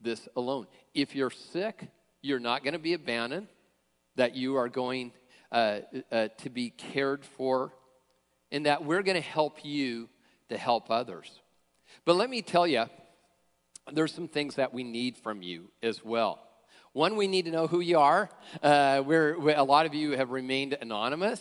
this 0.00 0.28
alone. 0.36 0.68
If 0.94 1.16
you're 1.16 1.30
sick, 1.30 1.88
you're 2.22 2.40
not 2.40 2.62
going 2.62 2.72
to 2.72 2.78
be 2.78 2.94
abandoned, 2.94 3.48
that 4.16 4.34
you 4.34 4.56
are 4.56 4.68
going 4.68 5.12
uh, 5.50 5.80
uh, 6.10 6.28
to 6.38 6.50
be 6.50 6.70
cared 6.70 7.24
for, 7.24 7.72
and 8.50 8.66
that 8.66 8.84
we're 8.84 9.02
going 9.02 9.20
to 9.20 9.28
help 9.28 9.64
you 9.64 10.08
to 10.48 10.56
help 10.56 10.90
others. 10.90 11.40
But 12.04 12.16
let 12.16 12.30
me 12.30 12.40
tell 12.42 12.66
you, 12.66 12.84
there's 13.92 14.14
some 14.14 14.28
things 14.28 14.54
that 14.54 14.72
we 14.72 14.84
need 14.84 15.16
from 15.16 15.42
you 15.42 15.70
as 15.82 16.04
well. 16.04 16.40
One, 16.92 17.16
we 17.16 17.26
need 17.26 17.46
to 17.46 17.50
know 17.50 17.66
who 17.66 17.80
you 17.80 17.98
are. 17.98 18.30
Uh, 18.62 19.02
we're, 19.04 19.38
we, 19.38 19.52
a 19.54 19.64
lot 19.64 19.86
of 19.86 19.94
you 19.94 20.12
have 20.12 20.30
remained 20.30 20.76
anonymous, 20.80 21.40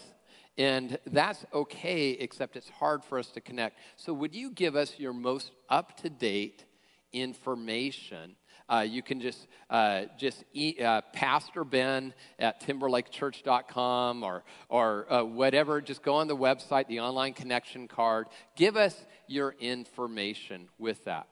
and 0.58 0.98
that's 1.08 1.46
okay, 1.54 2.12
except 2.12 2.56
it's 2.56 2.70
hard 2.70 3.04
for 3.04 3.20
us 3.20 3.28
to 3.32 3.42
connect. 3.42 3.78
So, 3.98 4.14
would 4.14 4.34
you 4.34 4.52
give 4.52 4.76
us 4.76 4.98
your 4.98 5.14
most 5.14 5.52
up 5.70 5.98
to 6.02 6.10
date 6.10 6.66
information? 7.12 8.36
Uh, 8.72 8.80
you 8.80 9.04
can 9.04 9.20
just 9.20 9.48
uh, 9.70 10.04
just 10.18 10.46
e- 10.54 10.82
uh, 10.82 11.02
Pastor 11.14 11.66
Ben 11.66 12.14
at 12.40 12.62
timberlakechurch.com 12.62 14.24
or 14.24 14.44
or 14.70 15.12
uh, 15.12 15.24
whatever. 15.24 15.82
Just 15.82 16.02
go 16.02 16.16
on 16.16 16.28
the 16.28 16.38
website, 16.38 16.88
the 16.88 17.02
online 17.02 17.34
connection 17.34 17.88
card. 17.88 18.28
Give 18.56 18.78
us 18.78 18.96
your 19.28 19.56
information 19.60 20.70
with 20.80 21.04
that. 21.04 21.28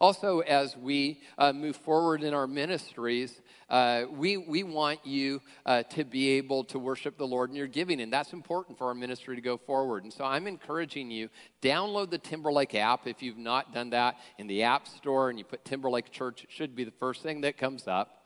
Also, 0.00 0.40
as 0.40 0.76
we 0.76 1.20
uh, 1.38 1.52
move 1.52 1.76
forward 1.76 2.22
in 2.22 2.34
our 2.34 2.46
ministries, 2.46 3.40
uh, 3.70 4.04
we, 4.10 4.36
we 4.36 4.62
want 4.62 5.04
you 5.06 5.40
uh, 5.64 5.82
to 5.84 6.04
be 6.04 6.30
able 6.30 6.62
to 6.64 6.78
worship 6.78 7.16
the 7.16 7.26
Lord 7.26 7.50
in 7.50 7.56
your 7.56 7.66
giving, 7.66 8.00
and 8.00 8.12
that's 8.12 8.32
important 8.32 8.76
for 8.76 8.88
our 8.88 8.94
ministry 8.94 9.34
to 9.36 9.42
go 9.42 9.56
forward. 9.56 10.04
And 10.04 10.12
so 10.12 10.24
I'm 10.24 10.46
encouraging 10.46 11.10
you, 11.10 11.30
download 11.62 12.10
the 12.10 12.18
Timberlake 12.18 12.74
app 12.74 13.06
if 13.06 13.22
you've 13.22 13.38
not 13.38 13.72
done 13.72 13.90
that 13.90 14.18
in 14.38 14.46
the 14.46 14.62
App 14.64 14.86
Store, 14.86 15.30
and 15.30 15.38
you 15.38 15.44
put 15.44 15.64
Timberlake 15.64 16.10
Church, 16.10 16.44
it 16.44 16.52
should 16.52 16.76
be 16.76 16.84
the 16.84 16.92
first 16.92 17.22
thing 17.22 17.40
that 17.40 17.56
comes 17.56 17.88
up. 17.88 18.22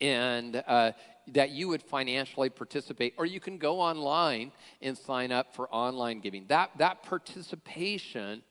And 0.00 0.62
uh, 0.66 0.92
that 1.28 1.50
you 1.50 1.68
would 1.68 1.82
financially 1.82 2.50
participate, 2.50 3.14
or 3.16 3.24
you 3.24 3.40
can 3.40 3.58
go 3.58 3.80
online 3.80 4.52
and 4.82 4.98
sign 4.98 5.32
up 5.32 5.54
for 5.54 5.72
online 5.72 6.20
giving. 6.20 6.44
That, 6.48 6.70
that 6.78 7.02
participation 7.02 8.42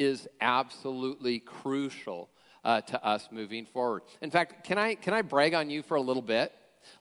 is 0.00 0.26
absolutely 0.40 1.38
crucial 1.38 2.30
uh, 2.64 2.80
to 2.80 3.04
us 3.04 3.28
moving 3.30 3.66
forward. 3.66 4.02
In 4.22 4.30
fact, 4.30 4.64
can 4.64 4.78
I, 4.78 4.94
can 4.94 5.12
I 5.12 5.20
brag 5.20 5.52
on 5.52 5.68
you 5.68 5.82
for 5.82 5.96
a 5.96 6.00
little 6.00 6.22
bit? 6.22 6.52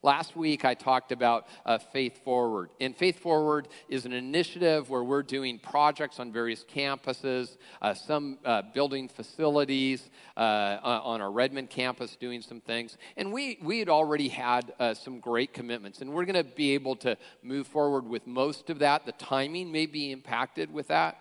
Last 0.03 0.35
week, 0.35 0.65
I 0.65 0.73
talked 0.73 1.13
about 1.13 1.47
uh, 1.65 1.77
Faith 1.77 2.23
Forward. 2.25 2.69
And 2.81 2.93
Faith 2.93 3.19
Forward 3.19 3.69
is 3.87 4.05
an 4.05 4.11
initiative 4.11 4.89
where 4.89 5.03
we're 5.03 5.23
doing 5.23 5.57
projects 5.57 6.19
on 6.19 6.33
various 6.33 6.65
campuses, 6.65 7.57
uh, 7.81 7.93
some 7.93 8.39
uh, 8.43 8.63
building 8.73 9.07
facilities 9.07 10.09
uh, 10.35 10.79
on 10.83 11.21
our 11.21 11.31
Redmond 11.31 11.69
campus, 11.69 12.17
doing 12.17 12.41
some 12.41 12.59
things. 12.59 12.97
And 13.15 13.31
we, 13.31 13.57
we 13.63 13.79
had 13.79 13.87
already 13.87 14.27
had 14.27 14.73
uh, 14.79 14.93
some 14.93 15.21
great 15.21 15.53
commitments. 15.53 16.01
And 16.01 16.11
we're 16.11 16.25
going 16.25 16.43
to 16.43 16.51
be 16.55 16.73
able 16.73 16.97
to 16.97 17.17
move 17.41 17.65
forward 17.65 18.05
with 18.05 18.27
most 18.27 18.69
of 18.69 18.79
that. 18.79 19.05
The 19.05 19.13
timing 19.13 19.71
may 19.71 19.85
be 19.85 20.11
impacted 20.11 20.73
with 20.73 20.89
that. 20.89 21.17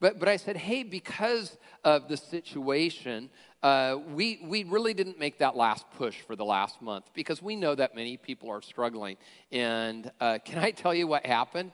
But, 0.00 0.18
but 0.18 0.28
I 0.28 0.36
said, 0.36 0.56
hey, 0.56 0.82
because 0.82 1.56
of 1.84 2.08
the 2.08 2.16
situation, 2.16 3.28
uh, 3.62 3.98
we, 4.08 4.40
we 4.42 4.64
really 4.64 4.94
didn't 4.94 5.18
make 5.18 5.38
that 5.38 5.56
last 5.56 5.84
push 5.98 6.18
for 6.22 6.34
the 6.34 6.44
last 6.44 6.80
month 6.80 7.04
because 7.12 7.42
we 7.42 7.54
know 7.54 7.74
that 7.74 7.94
many 7.94 8.16
people 8.16 8.50
are 8.50 8.62
struggling. 8.62 9.18
And 9.52 10.10
uh, 10.20 10.38
can 10.42 10.58
I 10.58 10.70
tell 10.70 10.94
you 10.94 11.06
what 11.06 11.26
happened? 11.26 11.72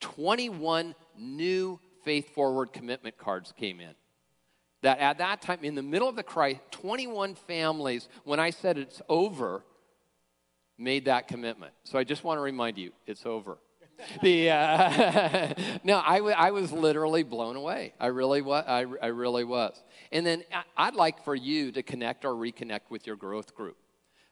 21 0.00 0.94
new 1.18 1.80
Faith 2.04 2.32
Forward 2.34 2.72
commitment 2.72 3.18
cards 3.18 3.52
came 3.56 3.80
in. 3.80 3.94
That 4.82 4.98
at 4.98 5.18
that 5.18 5.42
time, 5.42 5.60
in 5.62 5.74
the 5.74 5.82
middle 5.82 6.08
of 6.08 6.16
the 6.16 6.24
crisis, 6.24 6.60
21 6.72 7.34
families, 7.34 8.08
when 8.24 8.40
I 8.40 8.50
said 8.50 8.78
it's 8.78 9.02
over, 9.08 9.62
made 10.76 11.04
that 11.04 11.28
commitment. 11.28 11.72
So 11.84 11.98
I 11.98 12.04
just 12.04 12.24
want 12.24 12.38
to 12.38 12.42
remind 12.42 12.78
you, 12.78 12.92
it's 13.06 13.26
over 13.26 13.58
the 14.22 14.50
uh, 14.50 15.54
no, 15.84 16.02
I, 16.04 16.16
w- 16.18 16.34
I 16.36 16.50
was 16.50 16.72
literally 16.72 17.22
blown 17.22 17.56
away. 17.56 17.94
I 18.00 18.06
really 18.06 18.42
was. 18.42 18.64
I, 18.66 18.84
I 19.02 19.06
really 19.08 19.44
was. 19.44 19.80
And 20.10 20.26
then 20.26 20.44
I'd 20.76 20.94
like 20.94 21.24
for 21.24 21.34
you 21.34 21.72
to 21.72 21.82
connect 21.82 22.24
or 22.24 22.34
reconnect 22.34 22.90
with 22.90 23.06
your 23.06 23.16
growth 23.16 23.54
group, 23.54 23.76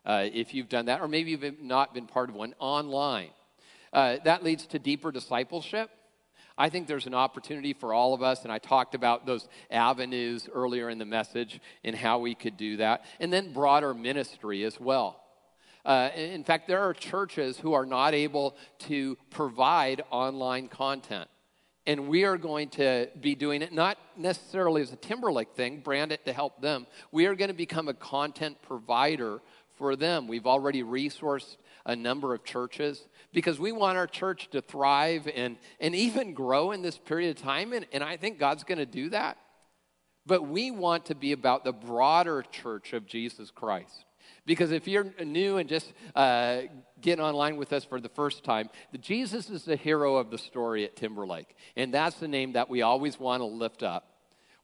uh, 0.04 0.26
if 0.32 0.54
you've 0.54 0.68
done 0.68 0.86
that, 0.86 1.00
or 1.00 1.08
maybe 1.08 1.30
you've 1.30 1.62
not 1.62 1.94
been 1.94 2.06
part 2.06 2.28
of 2.28 2.34
one 2.34 2.54
online. 2.58 3.30
Uh, 3.92 4.16
that 4.24 4.44
leads 4.44 4.66
to 4.66 4.78
deeper 4.78 5.10
discipleship. 5.10 5.90
I 6.56 6.68
think 6.68 6.86
there's 6.86 7.06
an 7.06 7.14
opportunity 7.14 7.72
for 7.72 7.94
all 7.94 8.12
of 8.12 8.22
us, 8.22 8.42
and 8.42 8.52
I 8.52 8.58
talked 8.58 8.94
about 8.94 9.24
those 9.24 9.48
avenues 9.70 10.48
earlier 10.52 10.90
in 10.90 10.98
the 10.98 11.06
message 11.06 11.58
and 11.84 11.96
how 11.96 12.18
we 12.18 12.34
could 12.34 12.56
do 12.56 12.76
that, 12.76 13.04
and 13.18 13.32
then 13.32 13.52
broader 13.52 13.94
ministry 13.94 14.64
as 14.64 14.78
well. 14.78 15.19
Uh, 15.84 16.10
in 16.14 16.44
fact, 16.44 16.68
there 16.68 16.80
are 16.80 16.94
churches 16.94 17.58
who 17.58 17.72
are 17.72 17.86
not 17.86 18.14
able 18.14 18.56
to 18.80 19.16
provide 19.30 20.02
online 20.10 20.68
content. 20.68 21.28
And 21.86 22.08
we 22.08 22.24
are 22.24 22.36
going 22.36 22.68
to 22.70 23.08
be 23.20 23.34
doing 23.34 23.62
it 23.62 23.72
not 23.72 23.98
necessarily 24.16 24.82
as 24.82 24.92
a 24.92 24.96
Timberlake 24.96 25.52
thing, 25.54 25.80
brand 25.80 26.12
it 26.12 26.24
to 26.26 26.32
help 26.32 26.60
them. 26.60 26.86
We 27.10 27.26
are 27.26 27.34
going 27.34 27.48
to 27.48 27.54
become 27.54 27.88
a 27.88 27.94
content 27.94 28.60
provider 28.62 29.40
for 29.76 29.96
them. 29.96 30.28
We've 30.28 30.46
already 30.46 30.82
resourced 30.82 31.56
a 31.86 31.96
number 31.96 32.34
of 32.34 32.44
churches 32.44 33.08
because 33.32 33.58
we 33.58 33.72
want 33.72 33.96
our 33.96 34.06
church 34.06 34.50
to 34.50 34.60
thrive 34.60 35.26
and, 35.34 35.56
and 35.80 35.94
even 35.94 36.34
grow 36.34 36.72
in 36.72 36.82
this 36.82 36.98
period 36.98 37.36
of 37.36 37.42
time. 37.42 37.72
And, 37.72 37.86
and 37.92 38.04
I 38.04 38.18
think 38.18 38.38
God's 38.38 38.62
going 38.62 38.78
to 38.78 38.86
do 38.86 39.08
that. 39.10 39.38
But 40.26 40.46
we 40.46 40.70
want 40.70 41.06
to 41.06 41.14
be 41.14 41.32
about 41.32 41.64
the 41.64 41.72
broader 41.72 42.44
church 42.52 42.92
of 42.92 43.06
Jesus 43.06 43.50
Christ. 43.50 44.04
Because 44.50 44.72
if 44.72 44.88
you're 44.88 45.06
new 45.24 45.58
and 45.58 45.68
just 45.68 45.92
uh, 46.12 46.62
getting 47.00 47.24
online 47.24 47.56
with 47.56 47.72
us 47.72 47.84
for 47.84 48.00
the 48.00 48.08
first 48.08 48.42
time, 48.42 48.68
Jesus 49.00 49.48
is 49.48 49.64
the 49.64 49.76
hero 49.76 50.16
of 50.16 50.32
the 50.32 50.38
story 50.38 50.84
at 50.84 50.96
Timberlake. 50.96 51.54
And 51.76 51.94
that's 51.94 52.16
the 52.16 52.26
name 52.26 52.54
that 52.54 52.68
we 52.68 52.82
always 52.82 53.20
want 53.20 53.42
to 53.42 53.44
lift 53.44 53.84
up. 53.84 54.08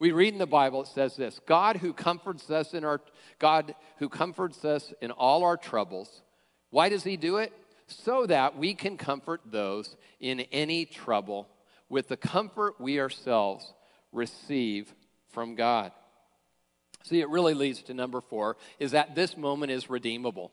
We 0.01 0.11
read 0.11 0.33
in 0.33 0.41
the 0.41 0.45
Bible, 0.45 0.83
it 0.83 0.89
says 0.89 1.15
this 1.15 1.41
God 1.47 1.77
who 1.77 1.93
comforts 1.93 2.51
us 2.51 2.75
in 2.75 2.85
our 2.85 3.01
God 3.39 3.77
who 3.99 4.09
comforts 4.09 4.65
us 4.65 4.93
in 5.01 5.13
all 5.13 5.45
our 5.45 5.57
troubles. 5.57 6.21
Why 6.71 6.89
does 6.89 7.05
he 7.05 7.17
do 7.17 7.37
it? 7.37 7.53
So 7.87 8.27
that 8.27 8.59
we 8.59 8.75
can 8.75 8.97
comfort 8.97 9.43
those 9.45 9.97
in 10.19 10.41
any 10.51 10.85
trouble 10.85 11.47
with 11.89 12.09
the 12.09 12.17
comfort 12.17 12.81
we 12.81 12.99
ourselves 12.99 13.73
receive 14.11 14.93
from 15.29 15.55
God. 15.55 15.93
See, 17.07 17.21
it 17.21 17.29
really 17.29 17.55
leads 17.55 17.83
to 17.83 17.95
number 17.95 18.21
four 18.21 18.57
is 18.81 18.91
that 18.91 19.15
this 19.15 19.37
moment 19.37 19.71
is 19.71 19.89
redeemable. 19.89 20.51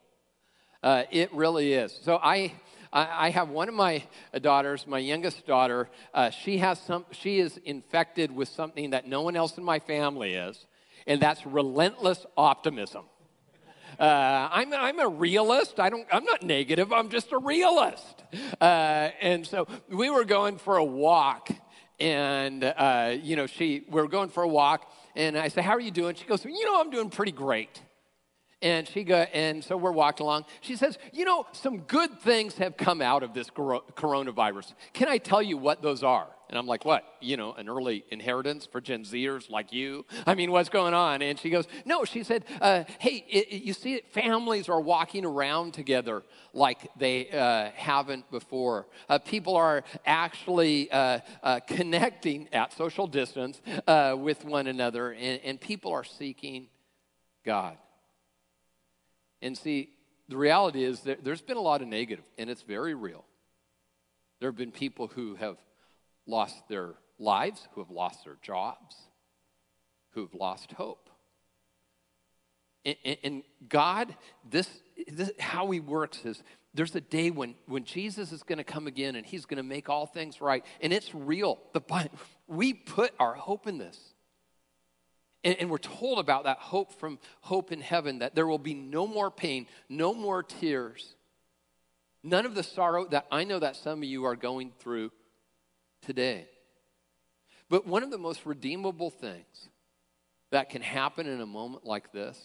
Uh, 0.84 1.04
it 1.10 1.34
really 1.34 1.74
is. 1.74 1.98
So 2.04 2.20
I, 2.22 2.54
I 2.92 3.32
have 3.32 3.50
one 3.50 3.70
of 3.70 3.74
my 3.74 4.04
daughters, 4.40 4.86
my 4.86 5.00
youngest 5.00 5.48
daughter. 5.48 5.90
Uh, 6.14 6.30
she 6.30 6.60
has 6.60 6.80
some. 6.80 7.06
She 7.10 7.40
is 7.40 7.58
infected 7.66 8.30
with 8.36 8.50
something 8.50 8.92
that 8.92 9.08
no 9.08 9.24
one 9.24 9.36
else 9.36 9.58
in 9.58 9.64
my 9.64 9.80
family 9.80 10.36
is, 10.36 10.68
and 11.08 11.20
that's 11.20 11.44
relentless 11.44 12.24
optimism. 12.38 13.06
Uh, 14.00 14.50
I'm, 14.52 14.74
I'm 14.74 15.00
a 15.00 15.08
realist. 15.08 15.80
I 15.80 15.90
don't, 15.90 16.08
I'm 16.12 16.24
not 16.24 16.44
negative. 16.44 16.94
I'm 16.94 17.10
just 17.10 17.32
a 17.32 17.38
realist. 17.38 18.24
Uh, 18.62 19.10
and 19.22 19.46
so 19.46 19.68
we 19.90 20.12
were 20.12 20.26
going 20.26 20.58
for 20.58 20.78
a 20.78 20.84
walk, 20.84 21.50
and 22.00 22.64
uh, 22.64 23.16
you 23.20 23.36
know, 23.36 23.48
she 23.48 23.86
we 23.90 24.02
were 24.02 24.08
going 24.08 24.30
for 24.30 24.44
a 24.44 24.48
walk, 24.48 24.92
and 25.16 25.38
I 25.38 25.48
said, 25.48 25.64
How 25.64 25.72
are 25.72 25.80
you 25.80 25.92
doing? 25.92 26.16
She 26.16 26.26
goes, 26.26 26.44
You 26.46 26.66
know, 26.66 26.80
I'm 26.80 26.90
doing 26.90 27.10
pretty 27.10 27.32
great. 27.32 27.82
And 28.62 28.88
she 28.88 29.04
go, 29.04 29.18
and 29.34 29.62
so 29.62 29.76
we're 29.76 29.92
walking 29.92 30.24
along. 30.24 30.46
She 30.62 30.78
says, 30.78 30.98
You 31.12 31.26
know, 31.26 31.46
some 31.52 31.80
good 31.80 32.20
things 32.20 32.56
have 32.56 32.78
come 32.78 33.02
out 33.02 33.22
of 33.24 33.34
this 33.34 33.50
coronavirus. 33.50 34.74
Can 34.94 35.10
I 35.10 35.18
tell 35.18 35.42
you 35.42 35.58
what 35.58 35.82
those 35.82 36.04
are? 36.04 36.28
And 36.54 36.60
I'm 36.60 36.68
like, 36.68 36.86
What? 36.86 37.04
You 37.20 37.36
know, 37.36 37.54
an 37.54 37.68
early 37.68 38.06
inheritance 38.12 38.68
for 38.72 38.80
Gen 38.80 39.06
Zers 39.06 39.50
like 39.50 39.74
you? 39.74 40.06
I 40.28 40.36
mean, 40.36 40.52
what's 40.52 40.70
going 40.70 40.94
on? 40.94 41.24
And 41.24 41.40
she 41.40 41.50
goes, 41.50 41.66
No, 41.84 42.06
she 42.06 42.24
said, 42.24 42.46
uh, 42.62 42.84
Hey, 43.00 43.26
it, 43.28 43.48
it, 43.52 43.64
you 43.64 43.74
see, 43.74 44.02
families 44.12 44.70
are 44.70 44.80
walking 44.80 45.26
around 45.26 45.74
together 45.74 46.22
like 46.54 46.92
they 46.96 47.32
uh, 47.32 47.72
haven't 47.74 48.30
before. 48.30 48.86
Uh, 49.10 49.18
people 49.18 49.56
are 49.56 49.84
actually 50.06 50.92
uh, 50.92 51.22
uh, 51.42 51.60
connecting 51.62 52.48
at 52.54 52.72
social 52.72 53.08
distance 53.08 53.60
uh, 53.88 54.16
with 54.16 54.46
one 54.46 54.68
another, 54.68 55.12
and, 55.12 55.42
and 55.44 55.60
people 55.60 55.92
are 55.92 56.04
seeking 56.04 56.68
God. 57.44 57.78
And 59.42 59.58
see, 59.58 59.90
the 60.30 60.38
reality 60.38 60.84
is 60.84 61.00
that 61.00 61.24
there's 61.24 61.42
been 61.42 61.58
a 61.58 61.62
lot 61.62 61.82
of 61.82 61.88
negative, 61.88 62.26
and 62.38 62.48
it's 62.48 62.62
very 62.62 62.94
real. 62.94 63.26
There 64.40 64.50
have 64.50 64.58
been 64.58 64.72
people 64.72 65.08
who 65.08 65.34
have 65.34 65.58
lost 66.26 66.68
their 66.68 66.96
lives, 67.20 67.68
who 67.74 67.82
have 67.82 67.90
lost 67.90 68.24
their 68.26 68.38
jobs, 68.42 68.96
who 70.12 70.22
have 70.22 70.34
lost 70.34 70.72
hope. 70.74 71.10
And, 72.86 72.96
and, 73.06 73.18
and 73.24 73.44
God, 73.68 74.16
this, 74.50 74.70
this, 75.08 75.32
how 75.40 75.70
He 75.72 75.80
works 75.80 76.26
is 76.26 76.44
there's 76.74 76.96
a 76.96 77.02
day 77.02 77.30
when, 77.30 77.56
when 77.68 77.84
Jesus 77.84 78.32
is 78.32 78.44
going 78.44 78.58
to 78.58 78.64
come 78.64 78.88
again 78.88 79.16
and 79.16 79.26
He's 79.26 79.46
going 79.46 79.58
to 79.58 79.64
make 79.64 79.90
all 79.90 80.06
things 80.06 80.42
right. 80.42 80.66
And 80.82 80.92
it's 80.92 81.14
real. 81.14 81.60
The, 81.74 81.82
we 82.48 82.74
put 82.74 83.14
our 83.20 83.34
hope 83.34 83.68
in 83.68 83.78
this. 83.78 83.98
And, 85.44 85.56
and 85.60 85.70
we're 85.70 85.78
told 85.78 86.20
about 86.20 86.46
that 86.46 86.58
hope 86.58 87.00
from 87.00 87.20
hope 87.42 87.72
in 87.72 87.82
heaven 87.82 88.20
that 88.20 88.36
there 88.36 88.48
will 88.48 88.60
be 88.60 88.74
no 88.74 89.06
more 89.06 89.30
pain, 89.30 89.68
no 89.90 90.14
more 90.14 90.42
tears, 90.42 91.16
none 92.24 92.46
of 92.46 92.56
the 92.56 92.64
sorrow 92.64 93.06
that 93.10 93.28
I 93.32 93.44
know 93.44 93.60
that 93.60 93.76
some 93.76 94.00
of 94.00 94.06
you 94.06 94.26
are 94.26 94.36
going 94.36 94.72
through 94.80 95.12
today. 96.06 96.48
But 97.70 97.88
one 97.88 98.04
of 98.04 98.12
the 98.12 98.18
most 98.18 98.46
redeemable 98.46 99.10
things 99.10 99.70
that 100.52 100.70
can 100.70 100.82
happen 100.82 101.28
in 101.28 101.42
a 101.42 101.46
moment 101.46 101.86
like 101.86 102.12
this 102.12 102.40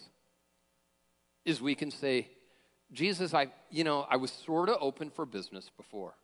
is 1.44 1.61
we 1.61 1.75
can 1.75 1.90
say, 1.90 2.29
Jesus, 2.92 3.35
I, 3.35 3.49
you 3.71 3.85
know, 3.85 4.07
I 4.09 4.16
was 4.16 4.31
sort 4.31 4.68
of 4.68 4.79
open 4.81 5.11
for 5.11 5.27
business 5.27 5.71
before. 5.77 6.14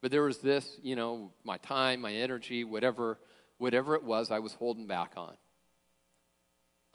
But 0.00 0.10
there 0.10 0.22
was 0.22 0.38
this, 0.38 0.78
you 0.82 0.96
know, 0.96 1.32
my 1.44 1.56
time, 1.58 2.00
my 2.00 2.12
energy, 2.12 2.64
whatever, 2.64 3.18
whatever 3.58 3.94
it 3.94 4.04
was 4.04 4.30
I 4.30 4.40
was 4.40 4.52
holding 4.54 4.86
back 4.86 5.12
on. 5.16 5.34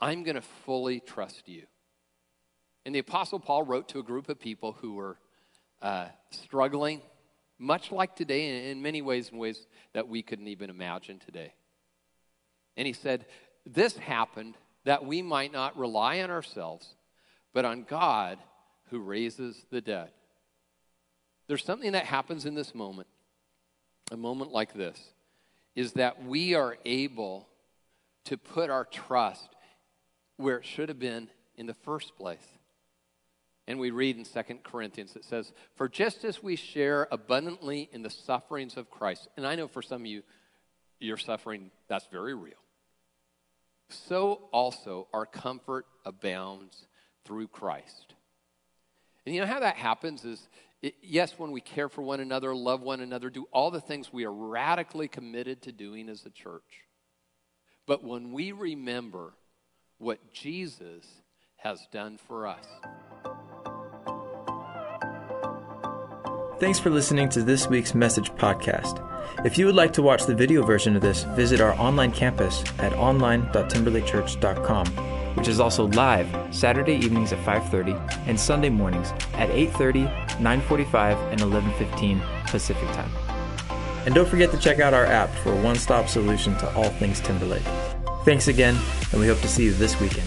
I'm 0.00 0.22
going 0.22 0.36
to 0.36 0.42
fully 0.64 1.00
trust 1.00 1.48
you. 1.48 1.64
And 2.84 2.94
the 2.94 3.00
Apostle 3.00 3.40
Paul 3.40 3.64
wrote 3.64 3.88
to 3.88 3.98
a 3.98 4.02
group 4.02 4.28
of 4.28 4.38
people 4.38 4.72
who 4.80 4.94
were 4.94 5.18
uh, 5.82 6.06
struggling, 6.30 7.02
much 7.58 7.90
like 7.90 8.14
today, 8.14 8.70
in 8.70 8.82
many 8.82 9.02
ways, 9.02 9.30
in 9.30 9.38
ways 9.38 9.66
that 9.92 10.08
we 10.08 10.22
couldn't 10.22 10.48
even 10.48 10.70
imagine 10.70 11.18
today. 11.18 11.54
And 12.76 12.86
he 12.86 12.92
said, 12.92 13.26
This 13.66 13.96
happened 13.96 14.54
that 14.84 15.04
we 15.04 15.22
might 15.22 15.52
not 15.52 15.76
rely 15.76 16.20
on 16.20 16.30
ourselves, 16.30 16.94
but 17.52 17.64
on 17.64 17.82
God 17.82 18.38
who 18.90 19.00
raises 19.00 19.66
the 19.70 19.80
dead. 19.80 20.10
There's 21.46 21.64
something 21.64 21.92
that 21.92 22.04
happens 22.04 22.46
in 22.46 22.54
this 22.54 22.74
moment, 22.74 23.08
a 24.12 24.16
moment 24.16 24.52
like 24.52 24.74
this, 24.74 24.98
is 25.74 25.94
that 25.94 26.24
we 26.24 26.54
are 26.54 26.76
able 26.84 27.48
to 28.24 28.36
put 28.36 28.70
our 28.70 28.84
trust 28.84 29.48
where 30.36 30.58
it 30.58 30.64
should 30.64 30.88
have 30.88 30.98
been 30.98 31.28
in 31.56 31.66
the 31.66 31.74
first 31.74 32.16
place. 32.16 32.57
And 33.68 33.78
we 33.78 33.90
read 33.90 34.16
in 34.16 34.24
Second 34.24 34.64
Corinthians, 34.64 35.14
it 35.14 35.26
says, 35.26 35.52
For 35.76 35.90
just 35.90 36.24
as 36.24 36.42
we 36.42 36.56
share 36.56 37.06
abundantly 37.12 37.90
in 37.92 38.00
the 38.00 38.08
sufferings 38.08 38.78
of 38.78 38.90
Christ, 38.90 39.28
and 39.36 39.46
I 39.46 39.56
know 39.56 39.68
for 39.68 39.82
some 39.82 40.00
of 40.00 40.06
you, 40.06 40.22
your 41.00 41.18
suffering, 41.18 41.70
that's 41.86 42.06
very 42.10 42.34
real. 42.34 42.56
So 43.90 44.48
also 44.52 45.06
our 45.12 45.26
comfort 45.26 45.84
abounds 46.06 46.86
through 47.26 47.48
Christ. 47.48 48.14
And 49.26 49.34
you 49.34 49.42
know 49.42 49.46
how 49.46 49.60
that 49.60 49.76
happens 49.76 50.24
is, 50.24 50.48
it, 50.80 50.94
yes, 51.02 51.38
when 51.38 51.52
we 51.52 51.60
care 51.60 51.90
for 51.90 52.00
one 52.00 52.20
another, 52.20 52.54
love 52.54 52.80
one 52.80 53.00
another, 53.00 53.28
do 53.28 53.46
all 53.52 53.70
the 53.70 53.82
things 53.82 54.10
we 54.10 54.24
are 54.24 54.32
radically 54.32 55.08
committed 55.08 55.60
to 55.62 55.72
doing 55.72 56.08
as 56.08 56.24
a 56.24 56.30
church. 56.30 56.84
But 57.86 58.02
when 58.02 58.32
we 58.32 58.52
remember 58.52 59.34
what 59.98 60.32
Jesus 60.32 61.04
has 61.58 61.86
done 61.92 62.18
for 62.26 62.46
us. 62.46 62.64
Thanks 66.60 66.80
for 66.80 66.90
listening 66.90 67.28
to 67.30 67.42
this 67.44 67.68
week's 67.68 67.94
message 67.94 68.32
podcast. 68.32 69.00
If 69.46 69.56
you 69.58 69.66
would 69.66 69.76
like 69.76 69.92
to 69.92 70.02
watch 70.02 70.26
the 70.26 70.34
video 70.34 70.64
version 70.64 70.96
of 70.96 71.02
this, 71.02 71.22
visit 71.22 71.60
our 71.60 71.72
online 71.74 72.10
campus 72.10 72.64
at 72.80 72.92
online.timberlakechurch.com, 72.94 74.86
which 75.36 75.46
is 75.46 75.60
also 75.60 75.86
live 75.86 76.26
Saturday 76.52 76.94
evenings 76.94 77.32
at 77.32 77.38
5:30 77.44 77.94
and 78.26 78.40
Sunday 78.40 78.70
mornings 78.70 79.12
at 79.34 79.50
8:30, 79.50 80.10
9:45, 80.40 81.16
and 81.30 81.40
11:15 81.42 82.20
Pacific 82.46 82.88
Time. 82.88 83.12
And 84.04 84.12
don't 84.12 84.28
forget 84.28 84.50
to 84.50 84.58
check 84.58 84.80
out 84.80 84.94
our 84.94 85.06
app 85.06 85.32
for 85.44 85.52
a 85.52 85.62
one-stop 85.62 86.08
solution 86.08 86.56
to 86.58 86.74
all 86.74 86.90
things 86.98 87.20
Timberlake. 87.20 87.62
Thanks 88.24 88.48
again, 88.48 88.76
and 89.12 89.20
we 89.20 89.28
hope 89.28 89.40
to 89.42 89.48
see 89.48 89.62
you 89.62 89.74
this 89.74 90.00
weekend. 90.00 90.26